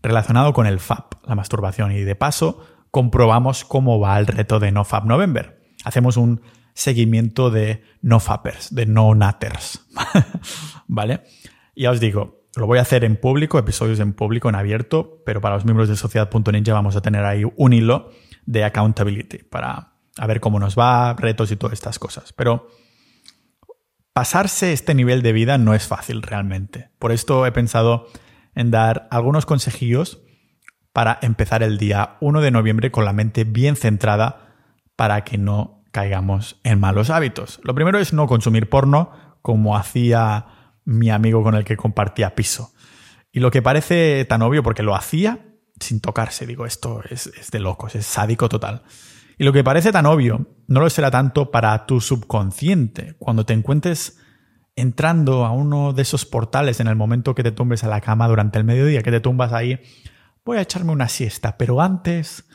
relacionado 0.03 0.53
con 0.53 0.67
el 0.67 0.79
FAP, 0.79 1.27
la 1.27 1.37
masturbación. 1.37 1.93
Y 1.93 2.03
de 2.03 2.17
paso, 2.17 2.67
comprobamos 2.91 3.65
cómo 3.65 3.99
va 3.99 4.19
el 4.19 4.27
reto 4.27 4.61
de 4.61 4.73
No 4.73 4.85
FAP 4.85 5.07
November. 5.07 5.73
Hacemos 5.85 6.19
un 6.19 6.43
seguimiento 6.79 7.51
de 7.51 7.83
no 8.03 8.21
fappers, 8.21 8.73
de 8.73 8.87
no 8.87 9.13
natters. 9.13 9.85
¿Vale? 10.87 11.25
Ya 11.75 11.91
os 11.91 11.99
digo, 11.99 12.45
lo 12.55 12.69
voy 12.69 12.79
a 12.79 12.83
hacer 12.83 13.03
en 13.03 13.17
público, 13.17 13.59
episodios 13.59 13.99
en 13.99 14.13
público, 14.13 14.49
en 14.49 14.55
abierto, 14.55 15.21
pero 15.27 15.41
para 15.41 15.57
los 15.57 15.65
miembros 15.65 15.89
de 15.89 15.97
Sociedad.ninja 15.97 16.73
vamos 16.73 16.95
a 16.95 17.01
tener 17.01 17.25
ahí 17.25 17.43
un 17.57 17.73
hilo 17.73 18.13
de 18.47 18.63
accountability 18.63 19.39
para 19.39 19.95
ver 20.25 20.39
cómo 20.39 20.61
nos 20.61 20.79
va, 20.79 21.15
retos 21.15 21.51
y 21.51 21.57
todas 21.57 21.73
estas 21.73 21.99
cosas. 21.99 22.33
Pero 22.33 22.69
pasarse 24.13 24.73
este 24.73 24.95
nivel 24.95 25.21
de 25.23 25.33
vida 25.33 25.59
no 25.59 25.75
es 25.75 25.89
fácil 25.89 26.23
realmente. 26.23 26.91
Por 27.01 27.11
esto 27.11 27.45
he 27.45 27.51
pensado 27.51 28.07
en 28.55 28.71
dar 28.71 29.09
algunos 29.11 29.47
consejillos 29.47 30.23
para 30.93 31.19
empezar 31.23 31.65
el 31.65 31.77
día 31.77 32.19
1 32.21 32.41
de 32.41 32.53
noviembre 32.53 32.93
con 32.93 33.05
la 33.05 33.13
mente 33.13 33.43
bien 33.43 33.75
centrada 33.75 34.55
para 34.95 35.25
que 35.25 35.39
no 35.39 35.78
caigamos 35.91 36.61
en 36.65 36.81
malos 36.81 37.11
hábitos. 37.11 37.61
Lo 37.65 37.75
primero 37.75 37.99
es 37.99 38.13
no 38.13 38.27
consumir 38.27 38.69
porno 38.69 39.11
como 39.43 39.77
hacía 39.77 40.47
mi 40.85 41.11
amigo 41.11 41.43
con 41.43 41.55
el 41.55 41.65
que 41.65 41.77
compartía 41.77 42.35
piso. 42.35 42.73
Y 43.33 43.41
lo 43.41 43.51
que 43.51 43.63
parece 43.63 44.25
tan 44.25 44.43
obvio 44.43 44.63
porque 44.63 44.83
lo 44.83 44.95
hacía 44.95 45.45
sin 45.81 46.01
tocarse, 46.01 46.47
digo, 46.47 46.67
esto 46.67 47.03
es, 47.09 47.31
de 47.51 47.61
locos, 47.61 47.95
es 47.95 48.07
sádico 48.07 48.49
total. 48.49 48.83
Y 49.39 49.45
lo 49.45 49.53
que 49.53 49.63
parece 49.63 49.93
tan 49.93 50.07
obvio 50.07 50.49
no 50.67 50.81
lo 50.81 50.91
será 50.91 51.11
tanto 51.11 51.51
para 51.51 51.87
tu 51.87 52.01
subconsciente. 52.01 53.15
Cuando 53.19 53.47
te 53.47 53.53
encuentres 53.53 54.19
entrando 54.75 55.45
a 55.45 55.53
uno 55.53 55.93
de 55.93 56.03
esos 56.03 56.25
portales 56.25 56.81
en 56.81 56.89
el 56.89 56.97
momento 56.97 57.35
que 57.35 57.43
te 57.43 57.53
tumbes 57.53 57.85
a 57.85 57.89
la 57.89 58.01
cama 58.01 58.27
durante 58.29 58.59
el 58.59 58.65
mediodía, 58.65 59.03
que 59.03 59.11
te 59.11 59.21
tumbas 59.21 59.53
ahí, 59.53 59.81
voy 60.45 60.59
a 60.59 60.63
echarme 60.63 60.93
una 60.93 61.09
siesta, 61.09 61.57
pero 61.57 61.81
antes 61.81 62.48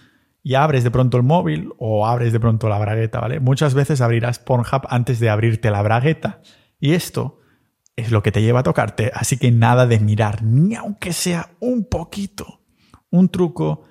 y 0.44 0.56
abres 0.56 0.84
de 0.84 0.92
pronto 0.92 1.16
el 1.16 1.24
móvil 1.24 1.72
o 1.78 2.06
abres 2.06 2.34
de 2.34 2.40
pronto 2.40 2.68
la 2.68 2.78
bragueta, 2.78 3.22
¿vale? 3.22 3.40
Muchas 3.40 3.74
veces 3.74 4.02
abrirás 4.02 4.40
Pornhub 4.40 4.84
antes 4.90 5.20
de 5.22 5.30
abrirte 5.30 5.72
la 5.72 5.82
bragueta. 5.82 6.42
Y 6.82 6.92
esto 6.92 7.40
es 7.96 8.12
lo 8.12 8.22
que 8.22 8.34
te 8.34 8.42
lleva 8.42 8.60
a 8.60 8.64
tocarte, 8.64 9.10
así 9.14 9.38
que 9.38 9.52
nada 9.52 9.88
de 9.88 10.00
mirar, 10.00 10.44
ni 10.44 10.76
aunque 10.76 11.14
sea 11.14 11.52
un 11.62 11.86
poquito. 11.86 12.62
Un 13.10 13.30
truco 13.30 13.86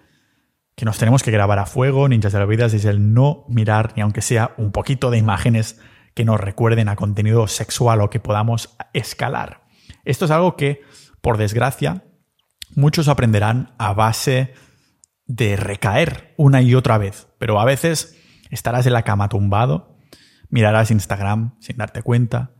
que 0.74 0.84
nos 0.84 0.98
tenemos 0.98 1.22
que 1.22 1.30
grabar 1.30 1.58
a 1.58 1.66
fuego, 1.66 2.08
ninjas 2.08 2.32
de 2.32 2.38
la 2.38 2.46
vida, 2.46 2.66
es 2.66 2.84
el 2.84 3.14
no 3.14 3.44
mirar, 3.48 3.94
ni 3.96 4.02
aunque 4.02 4.20
sea 4.20 4.52
un 4.58 4.72
poquito 4.72 5.10
de 5.10 5.18
imágenes 5.18 5.80
que 6.14 6.24
nos 6.24 6.38
recuerden 6.38 6.88
a 6.88 6.96
contenido 6.96 7.46
sexual 7.46 8.02
o 8.02 8.10
que 8.10 8.20
podamos 8.20 8.76
escalar. 8.92 9.62
Esto 10.04 10.26
es 10.26 10.30
algo 10.30 10.56
que, 10.56 10.82
por 11.22 11.38
desgracia, 11.38 12.04
muchos 12.74 13.08
aprenderán 13.08 13.74
a 13.78 13.94
base 13.94 14.52
de 15.34 15.56
recaer 15.56 16.34
una 16.36 16.60
y 16.60 16.74
otra 16.74 16.98
vez, 16.98 17.26
pero 17.38 17.58
a 17.58 17.64
veces 17.64 18.18
estarás 18.50 18.86
en 18.86 18.92
la 18.92 19.02
cama 19.02 19.30
tumbado, 19.30 19.96
mirarás 20.50 20.90
Instagram 20.90 21.54
sin 21.58 21.78
darte 21.78 22.02
cuenta, 22.02 22.50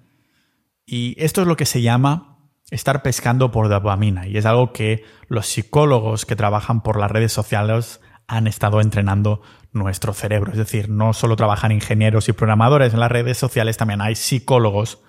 y 0.86 1.14
esto 1.22 1.42
es 1.42 1.46
lo 1.46 1.56
que 1.56 1.66
se 1.66 1.82
llama 1.82 2.38
estar 2.70 3.02
pescando 3.02 3.50
por 3.50 3.68
dopamina, 3.68 4.26
y 4.26 4.38
es 4.38 4.46
algo 4.46 4.72
que 4.72 5.04
los 5.28 5.46
psicólogos 5.48 6.24
que 6.24 6.34
trabajan 6.34 6.82
por 6.82 6.98
las 6.98 7.10
redes 7.10 7.32
sociales 7.32 8.00
han 8.26 8.46
estado 8.46 8.80
entrenando 8.80 9.42
nuestro 9.72 10.14
cerebro. 10.14 10.52
Es 10.52 10.58
decir, 10.58 10.88
no 10.88 11.12
solo 11.12 11.36
trabajan 11.36 11.72
ingenieros 11.72 12.30
y 12.30 12.32
programadores 12.32 12.94
en 12.94 13.00
las 13.00 13.12
redes 13.12 13.36
sociales, 13.36 13.76
también 13.76 14.00
hay 14.00 14.14
psicólogos 14.14 15.02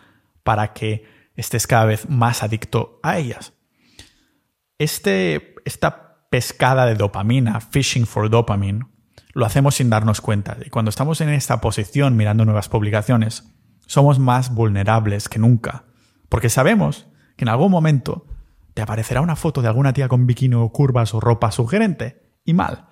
para 0.43 0.73
que 0.73 1.05
estés 1.37 1.65
cada 1.65 1.85
vez 1.85 2.09
más 2.09 2.43
adicto 2.43 2.99
a 3.03 3.17
ellas. 3.17 3.53
Este, 4.77 5.55
esta 5.63 6.02
pescada 6.33 6.87
de 6.87 6.95
dopamina, 6.95 7.61
fishing 7.61 8.07
for 8.07 8.27
dopamine, 8.27 8.87
lo 9.33 9.45
hacemos 9.45 9.75
sin 9.75 9.91
darnos 9.91 10.19
cuenta. 10.19 10.57
Y 10.65 10.71
cuando 10.71 10.89
estamos 10.89 11.21
en 11.21 11.29
esta 11.29 11.61
posición 11.61 12.17
mirando 12.17 12.43
nuevas 12.43 12.69
publicaciones, 12.69 13.53
somos 13.85 14.17
más 14.17 14.51
vulnerables 14.51 15.29
que 15.29 15.37
nunca. 15.37 15.83
Porque 16.29 16.49
sabemos 16.49 17.05
que 17.35 17.45
en 17.45 17.49
algún 17.49 17.69
momento 17.69 18.25
te 18.73 18.81
aparecerá 18.81 19.21
una 19.21 19.35
foto 19.35 19.61
de 19.61 19.67
alguna 19.67 19.93
tía 19.93 20.07
con 20.07 20.25
bikini 20.25 20.55
o 20.55 20.69
curvas 20.69 21.13
o 21.13 21.19
ropa 21.19 21.51
sugerente. 21.51 22.23
Y 22.43 22.55
mal. 22.55 22.87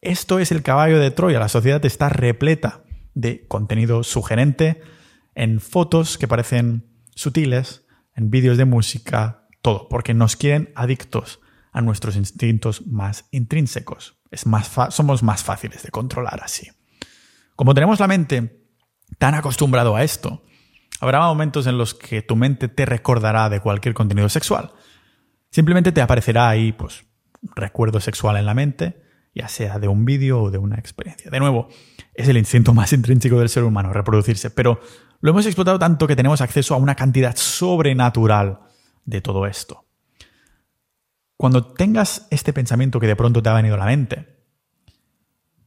Esto 0.00 0.38
es 0.38 0.52
el 0.52 0.62
caballo 0.62 1.00
de 1.00 1.10
Troya. 1.10 1.40
La 1.40 1.48
sociedad 1.48 1.84
está 1.84 2.08
repleta 2.08 2.84
de 3.14 3.48
contenido 3.48 4.04
sugerente 4.04 4.80
en 5.34 5.58
fotos 5.58 6.18
que 6.18 6.28
parecen 6.28 6.86
sutiles, 7.16 7.84
en 8.14 8.30
vídeos 8.30 8.56
de 8.56 8.64
música, 8.64 9.48
todo, 9.60 9.88
porque 9.88 10.14
nos 10.14 10.36
quieren 10.36 10.70
adictos 10.76 11.40
a 11.76 11.82
nuestros 11.82 12.16
instintos 12.16 12.86
más 12.86 13.26
intrínsecos. 13.32 14.18
Es 14.30 14.46
más 14.46 14.70
somos 14.88 15.22
más 15.22 15.44
fáciles 15.44 15.82
de 15.82 15.90
controlar 15.90 16.40
así. 16.42 16.70
Como 17.54 17.74
tenemos 17.74 18.00
la 18.00 18.06
mente 18.06 18.64
tan 19.18 19.34
acostumbrado 19.34 19.94
a 19.94 20.02
esto, 20.02 20.42
habrá 21.00 21.20
momentos 21.20 21.66
en 21.66 21.76
los 21.76 21.92
que 21.92 22.22
tu 22.22 22.34
mente 22.34 22.68
te 22.68 22.86
recordará 22.86 23.50
de 23.50 23.60
cualquier 23.60 23.92
contenido 23.92 24.30
sexual. 24.30 24.72
Simplemente 25.50 25.92
te 25.92 26.00
aparecerá 26.00 26.48
ahí, 26.48 26.72
pues, 26.72 27.04
recuerdo 27.54 28.00
sexual 28.00 28.38
en 28.38 28.46
la 28.46 28.54
mente, 28.54 29.02
ya 29.34 29.48
sea 29.48 29.78
de 29.78 29.88
un 29.88 30.06
vídeo 30.06 30.44
o 30.44 30.50
de 30.50 30.56
una 30.56 30.76
experiencia. 30.76 31.30
De 31.30 31.40
nuevo, 31.40 31.68
es 32.14 32.26
el 32.26 32.38
instinto 32.38 32.72
más 32.72 32.94
intrínseco 32.94 33.38
del 33.38 33.50
ser 33.50 33.64
humano, 33.64 33.92
reproducirse, 33.92 34.48
pero 34.50 34.80
lo 35.20 35.30
hemos 35.30 35.44
explotado 35.44 35.78
tanto 35.78 36.06
que 36.06 36.16
tenemos 36.16 36.40
acceso 36.40 36.74
a 36.74 36.78
una 36.78 36.94
cantidad 36.94 37.36
sobrenatural 37.36 38.60
de 39.04 39.20
todo 39.20 39.46
esto. 39.46 39.85
Cuando 41.36 41.66
tengas 41.66 42.26
este 42.30 42.52
pensamiento 42.52 43.00
que 43.00 43.06
de 43.06 43.16
pronto 43.16 43.42
te 43.42 43.48
ha 43.48 43.54
venido 43.54 43.74
a 43.74 43.78
la 43.78 43.86
mente, 43.86 44.36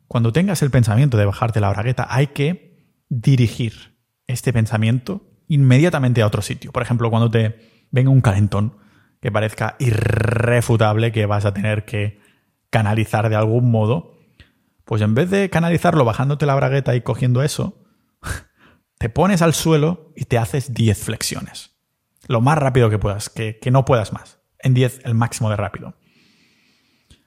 cuando 0.07 0.33
tengas 0.33 0.61
el 0.61 0.71
pensamiento 0.71 1.17
de 1.17 1.25
bajarte 1.25 1.59
la 1.59 1.69
bragueta, 1.69 2.07
hay 2.09 2.27
que 2.27 3.03
dirigir 3.09 3.97
este 4.27 4.53
pensamiento 4.53 5.29
inmediatamente 5.47 6.21
a 6.21 6.27
otro 6.27 6.41
sitio. 6.41 6.71
Por 6.71 6.81
ejemplo, 6.81 7.09
cuando 7.09 7.29
te 7.29 7.87
venga 7.91 8.09
un 8.09 8.21
calentón 8.21 8.77
que 9.21 9.31
parezca 9.31 9.75
irrefutable 9.79 11.11
que 11.11 11.25
vas 11.25 11.45
a 11.45 11.53
tener 11.53 11.85
que 11.85 12.19
canalizar 12.69 13.29
de 13.29 13.35
algún 13.35 13.69
modo, 13.69 14.17
pues 14.85 15.01
en 15.01 15.13
vez 15.13 15.29
de 15.29 15.49
canalizarlo 15.49 16.05
bajándote 16.05 16.45
la 16.45 16.55
bragueta 16.55 16.95
y 16.95 17.01
cogiendo 17.01 17.43
eso, 17.43 17.83
te 18.97 19.09
pones 19.09 19.41
al 19.41 19.53
suelo 19.53 20.11
y 20.15 20.25
te 20.25 20.37
haces 20.37 20.73
10 20.73 20.97
flexiones. 20.97 21.75
Lo 22.27 22.41
más 22.41 22.57
rápido 22.57 22.89
que 22.89 22.99
puedas, 22.99 23.29
que, 23.29 23.59
no 23.71 23.85
puedas 23.85 24.13
más. 24.13 24.38
En 24.59 24.73
10 24.73 25.01
el 25.05 25.15
máximo 25.15 25.49
de 25.49 25.55
rápido. 25.55 25.95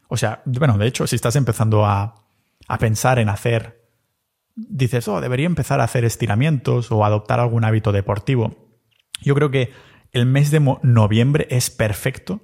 O 0.08 0.16
sea, 0.16 0.42
bueno, 0.44 0.76
de 0.76 0.86
hecho, 0.86 1.06
si 1.06 1.16
estás 1.16 1.36
empezando 1.36 1.86
a, 1.86 2.26
a 2.68 2.78
pensar 2.78 3.18
en 3.18 3.28
hacer, 3.28 3.82
dices, 4.54 5.08
oh, 5.08 5.20
debería 5.20 5.46
empezar 5.46 5.80
a 5.80 5.84
hacer 5.84 6.04
estiramientos 6.04 6.92
o 6.92 7.04
adoptar 7.04 7.40
algún 7.40 7.64
hábito 7.64 7.92
deportivo. 7.92 8.68
Yo 9.22 9.34
creo 9.34 9.50
que 9.50 9.72
el 10.12 10.26
mes 10.26 10.50
de 10.50 10.60
noviembre 10.82 11.46
es 11.50 11.70
perfecto 11.70 12.42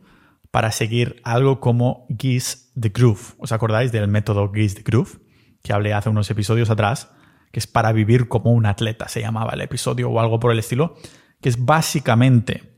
para 0.50 0.72
seguir 0.72 1.20
algo 1.24 1.60
como 1.60 2.06
Geese 2.18 2.70
the 2.80 2.88
Groove. 2.88 3.34
¿Os 3.38 3.52
acordáis 3.52 3.92
del 3.92 4.08
método 4.08 4.50
Geese 4.52 4.76
the 4.76 4.82
Groove? 4.82 5.20
Que 5.62 5.72
hablé 5.72 5.92
hace 5.92 6.08
unos 6.08 6.30
episodios 6.30 6.70
atrás, 6.70 7.10
que 7.52 7.58
es 7.58 7.66
para 7.66 7.92
vivir 7.92 8.28
como 8.28 8.52
un 8.52 8.66
atleta, 8.66 9.08
se 9.08 9.20
llamaba 9.20 9.52
el 9.52 9.60
episodio 9.60 10.08
o 10.10 10.20
algo 10.20 10.40
por 10.40 10.52
el 10.52 10.58
estilo, 10.58 10.94
que 11.40 11.48
es 11.48 11.64
básicamente 11.64 12.77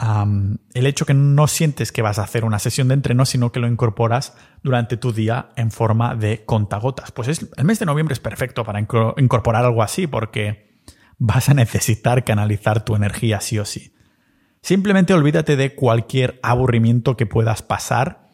el 0.00 0.86
hecho 0.86 1.04
que 1.04 1.12
no 1.12 1.46
sientes 1.46 1.92
que 1.92 2.00
vas 2.00 2.18
a 2.18 2.22
hacer 2.22 2.44
una 2.44 2.58
sesión 2.58 2.88
de 2.88 2.94
entreno, 2.94 3.26
sino 3.26 3.52
que 3.52 3.60
lo 3.60 3.68
incorporas 3.68 4.34
durante 4.62 4.96
tu 4.96 5.12
día 5.12 5.50
en 5.56 5.70
forma 5.70 6.14
de 6.14 6.44
contagotas. 6.44 7.12
Pues 7.12 7.28
es, 7.28 7.50
el 7.56 7.64
mes 7.64 7.78
de 7.78 7.86
noviembre 7.86 8.14
es 8.14 8.20
perfecto 8.20 8.64
para 8.64 8.80
incorporar 8.80 9.64
algo 9.64 9.82
así 9.82 10.06
porque 10.06 10.70
vas 11.18 11.50
a 11.50 11.54
necesitar 11.54 12.24
canalizar 12.24 12.84
tu 12.84 12.96
energía 12.96 13.40
sí 13.40 13.58
o 13.58 13.64
sí. 13.66 13.94
Simplemente 14.62 15.12
olvídate 15.12 15.56
de 15.56 15.74
cualquier 15.74 16.40
aburrimiento 16.42 17.16
que 17.16 17.26
puedas 17.26 17.62
pasar 17.62 18.30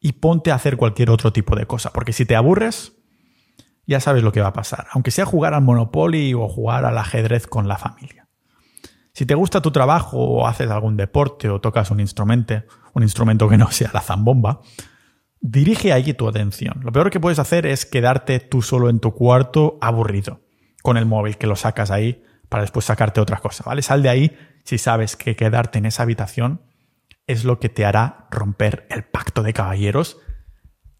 y 0.00 0.12
ponte 0.12 0.50
a 0.50 0.54
hacer 0.54 0.76
cualquier 0.76 1.10
otro 1.10 1.32
tipo 1.32 1.56
de 1.56 1.66
cosa. 1.66 1.92
Porque 1.92 2.12
si 2.12 2.24
te 2.24 2.36
aburres, 2.36 2.94
ya 3.86 4.00
sabes 4.00 4.22
lo 4.22 4.32
que 4.32 4.40
va 4.40 4.48
a 4.48 4.52
pasar. 4.52 4.86
Aunque 4.92 5.10
sea 5.10 5.26
jugar 5.26 5.54
al 5.54 5.62
Monopoly 5.62 6.34
o 6.34 6.48
jugar 6.48 6.84
al 6.84 6.96
ajedrez 6.96 7.46
con 7.46 7.68
la 7.68 7.76
familia. 7.76 8.27
Si 9.18 9.26
te 9.26 9.34
gusta 9.34 9.60
tu 9.60 9.72
trabajo 9.72 10.16
o 10.16 10.46
haces 10.46 10.70
algún 10.70 10.96
deporte 10.96 11.50
o 11.50 11.60
tocas 11.60 11.90
un 11.90 11.98
instrumento, 11.98 12.62
un 12.94 13.02
instrumento 13.02 13.48
que 13.48 13.58
no 13.58 13.68
sea 13.72 13.90
la 13.92 14.00
zambomba, 14.00 14.60
dirige 15.40 15.92
allí 15.92 16.14
tu 16.14 16.28
atención. 16.28 16.78
Lo 16.84 16.92
peor 16.92 17.10
que 17.10 17.18
puedes 17.18 17.40
hacer 17.40 17.66
es 17.66 17.84
quedarte 17.84 18.38
tú 18.38 18.62
solo 18.62 18.88
en 18.88 19.00
tu 19.00 19.12
cuarto 19.12 19.76
aburrido 19.80 20.42
con 20.84 20.96
el 20.96 21.04
móvil 21.04 21.36
que 21.36 21.48
lo 21.48 21.56
sacas 21.56 21.90
ahí 21.90 22.22
para 22.48 22.62
después 22.62 22.84
sacarte 22.84 23.20
otra 23.20 23.38
cosa, 23.38 23.64
¿vale? 23.66 23.82
Sal 23.82 24.04
de 24.04 24.08
ahí 24.08 24.38
si 24.62 24.78
sabes 24.78 25.16
que 25.16 25.34
quedarte 25.34 25.78
en 25.78 25.86
esa 25.86 26.04
habitación 26.04 26.62
es 27.26 27.42
lo 27.42 27.58
que 27.58 27.68
te 27.68 27.84
hará 27.84 28.28
romper 28.30 28.86
el 28.88 29.02
pacto 29.02 29.42
de 29.42 29.52
caballeros 29.52 30.18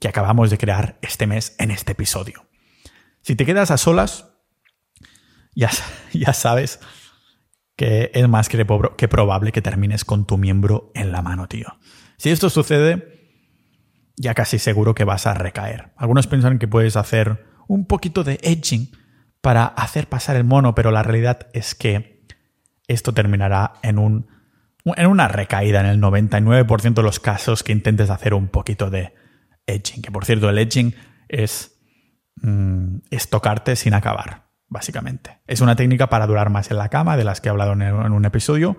que 0.00 0.09
acabamos 0.09 0.50
de 0.50 0.59
crear 0.59 0.98
este 1.02 1.28
mes 1.28 1.54
en 1.61 1.70
este 1.70 1.92
episodio. 1.92 2.48
Si 3.22 3.37
te 3.37 3.46
quedas 3.46 3.70
a 3.70 3.76
solas, 3.76 4.33
ya, 5.54 5.70
ya 6.12 6.33
sabes 6.33 6.81
que 7.78 8.10
es 8.12 8.28
más 8.28 8.48
que, 8.48 8.64
probable 9.08 9.52
que 9.52 9.62
termines 9.62 10.04
con 10.04 10.26
tu 10.26 10.36
miembro 10.36 10.90
en 10.96 11.12
la 11.12 11.22
mano, 11.22 11.46
tío. 11.46 11.78
Si 12.16 12.28
esto 12.28 12.50
sucede, 12.50 13.30
ya 14.16 14.34
casi 14.34 14.58
seguro 14.58 14.96
que 14.96 15.04
vas 15.04 15.28
a 15.28 15.34
recaer. 15.34 15.92
Algunos 15.96 16.26
piensan 16.26 16.58
que 16.58 16.66
puedes 16.66 16.96
hacer 16.96 17.46
un 17.68 17.86
poquito 17.86 18.24
de 18.24 18.40
edging 18.42 18.90
para 19.40 19.64
hacer 19.64 20.08
pasar 20.08 20.34
el 20.34 20.42
mono, 20.42 20.74
pero 20.74 20.90
la 20.90 21.04
realidad 21.04 21.46
es 21.52 21.76
que 21.76 22.24
esto 22.88 23.14
terminará 23.14 23.74
en, 23.84 24.00
un, 24.00 24.26
en 24.84 25.06
una 25.06 25.28
recaída 25.28 25.78
en 25.78 25.86
el 25.86 26.00
99% 26.00 26.94
de 26.94 27.02
los 27.04 27.20
casos 27.20 27.62
que 27.62 27.70
intentes 27.70 28.10
hacer 28.10 28.34
un 28.34 28.48
poquito 28.48 28.90
de 28.90 29.14
edging. 29.68 30.02
Que 30.02 30.10
por 30.10 30.24
cierto, 30.24 30.50
el 30.50 30.58
edging 30.58 30.96
es, 31.28 31.78
mm, 32.42 32.96
es 33.12 33.30
tocarte 33.30 33.76
sin 33.76 33.94
acabar, 33.94 34.47
básicamente. 34.68 35.38
Es 35.46 35.61
una 35.61 35.76
técnica 35.76 36.09
para 36.09 36.26
durar 36.26 36.50
más 36.50 36.70
en 36.70 36.78
la 36.78 36.88
cama, 36.88 37.16
de 37.16 37.24
las 37.24 37.40
que 37.40 37.48
he 37.48 37.50
hablado 37.50 37.72
en, 37.72 37.83
un 37.83 38.24
episodio. 38.24 38.76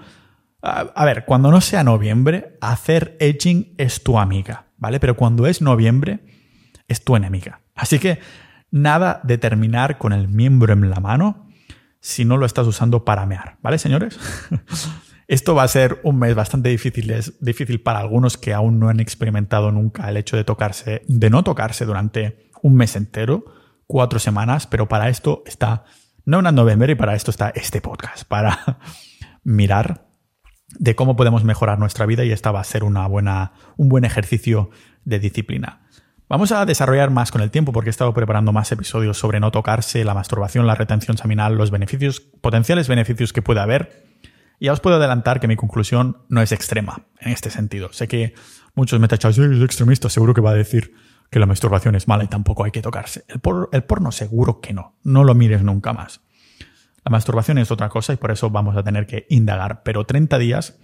A, 0.61 0.79
a 0.79 1.05
ver, 1.05 1.25
cuando 1.25 1.51
no 1.51 1.61
sea 1.61 1.83
noviembre, 1.83 2.57
hacer 2.61 3.17
edging 3.19 3.73
es 3.77 4.03
tu 4.03 4.19
amiga, 4.19 4.65
¿vale? 4.77 4.99
Pero 4.99 5.15
cuando 5.15 5.47
es 5.47 5.61
noviembre, 5.61 6.19
es 6.87 7.03
tu 7.03 7.15
enemiga. 7.15 7.61
Así 7.75 7.99
que 7.99 8.19
Nada 8.71 9.19
de 9.23 9.37
terminar 9.37 9.97
con 9.97 10.13
el 10.13 10.27
miembro 10.27 10.73
en 10.73 10.89
la 10.89 10.99
mano 10.99 11.47
si 12.01 12.23
no 12.23 12.37
lo 12.37 12.45
estás 12.45 12.67
usando 12.67 13.03
para 13.03 13.25
mear, 13.25 13.57
¿vale, 13.61 13.77
señores? 13.77 14.19
Esto 15.27 15.53
va 15.53 15.63
a 15.63 15.67
ser 15.67 15.99
un 16.03 16.17
mes 16.17 16.33
bastante 16.33 16.69
difícil, 16.69 17.11
es 17.11 17.33
difícil 17.43 17.81
para 17.81 17.99
algunos 17.99 18.37
que 18.37 18.53
aún 18.53 18.79
no 18.79 18.89
han 18.89 18.99
experimentado 18.99 19.71
nunca 19.71 20.09
el 20.09 20.17
hecho 20.17 20.37
de 20.37 20.43
tocarse, 20.43 21.03
de 21.07 21.29
no 21.29 21.43
tocarse 21.43 21.85
durante 21.85 22.49
un 22.61 22.75
mes 22.75 22.95
entero, 22.95 23.45
cuatro 23.89 24.19
semanas, 24.19 24.67
pero 24.67 24.87
para 24.87 25.09
esto 25.09 25.41
está 25.47 25.83
no 26.23 26.37
una 26.37 26.51
noviembre 26.51 26.91
y 26.91 26.95
para 26.95 27.15
esto 27.15 27.31
está 27.31 27.49
este 27.49 27.81
podcast, 27.81 28.23
para 28.23 28.77
mirar 29.43 30.05
de 30.77 30.95
cómo 30.95 31.15
podemos 31.15 31.43
mejorar 31.43 31.79
nuestra 31.79 32.05
vida 32.05 32.23
y 32.23 32.31
esta 32.31 32.51
va 32.51 32.59
a 32.59 32.63
ser 32.63 32.83
una 32.83 33.07
buena, 33.07 33.53
un 33.77 33.89
buen 33.89 34.05
ejercicio 34.05 34.69
de 35.05 35.17
disciplina. 35.17 35.87
Vamos 36.29 36.51
a 36.51 36.67
desarrollar 36.67 37.09
más 37.09 37.31
con 37.31 37.41
el 37.41 37.49
tiempo 37.49 37.73
porque 37.73 37.89
he 37.89 37.95
estado 37.97 38.13
preparando 38.13 38.53
más 38.53 38.71
episodios 38.71 39.17
sobre 39.17 39.39
no 39.39 39.49
tocarse, 39.49 40.05
la 40.05 40.13
masturbación, 40.13 40.67
la 40.67 40.75
retención 40.75 41.17
seminal, 41.17 41.55
los 41.55 41.71
beneficios, 41.71 42.19
potenciales 42.19 42.87
beneficios 42.87 43.33
que 43.33 43.41
puede 43.41 43.61
haber. 43.61 44.05
Y 44.59 44.65
ya 44.65 44.73
os 44.73 44.81
puedo 44.81 44.97
adelantar 44.97 45.39
que 45.39 45.47
mi 45.47 45.55
conclusión 45.55 46.17
no 46.29 46.43
es 46.43 46.51
extrema 46.51 47.07
en 47.19 47.31
este 47.31 47.49
sentido. 47.49 47.91
Sé 47.91 48.07
que 48.07 48.35
muchos 48.75 48.99
me 48.99 49.07
tachan, 49.07 49.31
es 49.31 49.63
extremista, 49.63 50.11
seguro 50.11 50.35
que 50.35 50.41
va 50.41 50.51
a 50.51 50.53
decir 50.53 50.93
que 51.29 51.39
la 51.39 51.45
masturbación 51.45 51.95
es 51.95 52.07
mala 52.07 52.23
y 52.23 52.27
tampoco 52.27 52.63
hay 52.63 52.71
que 52.71 52.81
tocarse. 52.81 53.25
El, 53.27 53.41
el 53.71 53.83
porno 53.83 54.11
seguro 54.11 54.61
que 54.61 54.73
no. 54.73 54.95
No 55.03 55.23
lo 55.23 55.35
mires 55.35 55.63
nunca 55.63 55.93
más. 55.93 56.21
La 57.05 57.11
masturbación 57.11 57.57
es 57.57 57.71
otra 57.71 57.89
cosa 57.89 58.13
y 58.13 58.17
por 58.17 58.31
eso 58.31 58.49
vamos 58.49 58.75
a 58.75 58.83
tener 58.83 59.05
que 59.05 59.25
indagar. 59.29 59.83
Pero 59.83 60.05
30 60.05 60.37
días 60.37 60.77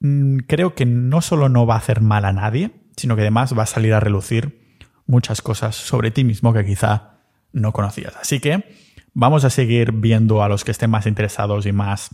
mm, 0.00 0.38
creo 0.46 0.74
que 0.74 0.86
no 0.86 1.20
solo 1.22 1.48
no 1.48 1.66
va 1.66 1.74
a 1.74 1.78
hacer 1.78 2.00
mal 2.00 2.24
a 2.24 2.32
nadie, 2.32 2.72
sino 2.96 3.16
que 3.16 3.22
además 3.22 3.56
va 3.56 3.64
a 3.64 3.66
salir 3.66 3.94
a 3.94 4.00
relucir 4.00 4.78
muchas 5.06 5.42
cosas 5.42 5.76
sobre 5.76 6.10
ti 6.10 6.24
mismo 6.24 6.52
que 6.52 6.64
quizá 6.64 7.18
no 7.52 7.72
conocías. 7.72 8.16
Así 8.16 8.40
que 8.40 8.74
vamos 9.14 9.44
a 9.44 9.50
seguir 9.50 9.92
viendo 9.92 10.42
a 10.42 10.48
los 10.48 10.64
que 10.64 10.70
estén 10.70 10.90
más 10.90 11.06
interesados 11.06 11.66
y 11.66 11.72
más 11.72 12.10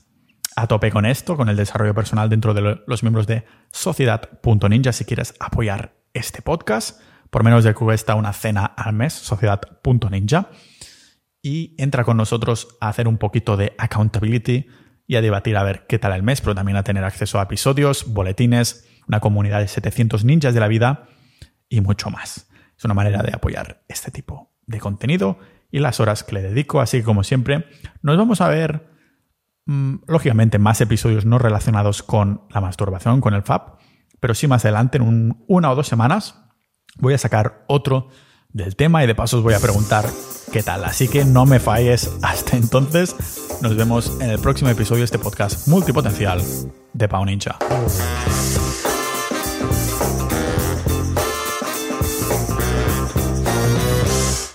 a 0.57 0.67
tope 0.67 0.91
con 0.91 1.07
esto, 1.07 1.37
con 1.37 1.49
el 1.49 1.57
desarrollo 1.57 1.95
personal 1.95 2.29
dentro 2.29 2.55
de 2.55 2.81
los 2.87 3.03
miembros 3.03 3.27
de 3.27 3.45
sociedad.ninja. 3.71 4.93
Si 4.93 5.05
quieres 5.05 5.35
apoyar 5.39 5.95
este 6.15 6.43
podcast, 6.43 7.01
por 7.31 7.45
menos 7.45 7.65
de 7.65 7.71
que 7.71 7.79
cuesta 7.79 8.15
una 8.15 8.33
cena 8.33 8.65
al 8.65 8.93
mes, 8.93 9.13
sociedad.ninja. 9.13 10.49
Y 11.43 11.75
entra 11.79 12.05
con 12.05 12.17
nosotros 12.17 12.77
a 12.81 12.89
hacer 12.89 13.07
un 13.09 13.19
poquito 13.19 13.57
de 13.57 13.75
accountability 13.79 14.67
y 15.07 15.17
a 15.17 15.23
debatir 15.23 15.57
a 15.57 15.63
ver 15.63 15.87
qué 15.87 15.99
tal 15.99 16.13
el 16.13 16.23
mes, 16.23 16.41
pero 16.41 16.55
también 16.55 16.77
a 16.77 16.83
tener 16.83 17.05
acceso 17.05 17.39
a 17.39 17.45
episodios, 17.45 18.13
boletines, 18.13 18.87
una 19.07 19.21
comunidad 19.21 19.61
de 19.61 19.69
700 19.69 20.25
ninjas 20.25 20.53
de 20.53 20.61
la 20.61 20.69
vida 20.69 21.09
y 21.69 21.81
mucho 21.81 22.11
más. 22.11 22.49
Es 22.77 22.85
una 22.85 22.95
manera 22.95 23.23
de 23.23 23.33
apoyar 23.33 23.83
este 23.89 24.11
tipo 24.11 24.53
de 24.67 24.79
contenido 24.81 25.39
y 25.71 25.79
las 25.79 26.01
horas 26.01 26.25
que 26.25 26.35
le 26.35 26.43
dedico. 26.43 26.81
Así 26.81 26.99
que 26.99 27.05
como 27.05 27.25
siempre, 27.25 27.67
nos 28.03 28.17
vamos 28.17 28.41
a 28.41 28.49
ver, 28.49 28.91
mm, 29.67 29.97
lógicamente, 30.07 30.59
más 30.59 30.81
episodios 30.81 31.25
no 31.25 31.39
relacionados 31.39 32.03
con 32.03 32.43
la 32.51 32.61
masturbación, 32.61 33.21
con 33.21 33.35
el 33.35 33.43
FAP, 33.43 33.81
pero 34.21 34.35
sí 34.35 34.47
más 34.47 34.65
adelante, 34.65 34.99
en 34.99 35.45
una 35.47 35.71
o 35.71 35.75
dos 35.75 35.89
semanas, 35.89 36.48
voy 36.99 37.15
a 37.15 37.19
sacar 37.19 37.65
otro 37.67 38.09
del 38.53 38.77
tema 38.77 39.05
y 39.05 39.07
de 39.07 39.15
paso 39.15 39.39
os 39.39 39.43
voy 39.43 39.55
a 39.55 39.61
preguntar 39.61 40.07
qué 40.53 40.63
tal. 40.63 40.85
Así 40.85 41.09
que 41.09 41.25
no 41.25 41.47
me 41.47 41.61
falles 41.61 42.11
hasta 42.23 42.57
entonces. 42.57 43.15
Nos 43.63 43.77
vemos 43.77 44.19
en 44.21 44.31
el 44.31 44.39
próximo 44.39 44.71
episodio 44.71 45.01
de 45.01 45.07
este 45.07 45.19
podcast 45.19 45.69
multipotencial 45.69 46.43
de 46.93 47.09
Pau 47.09 47.25
Ninja. 47.25 47.59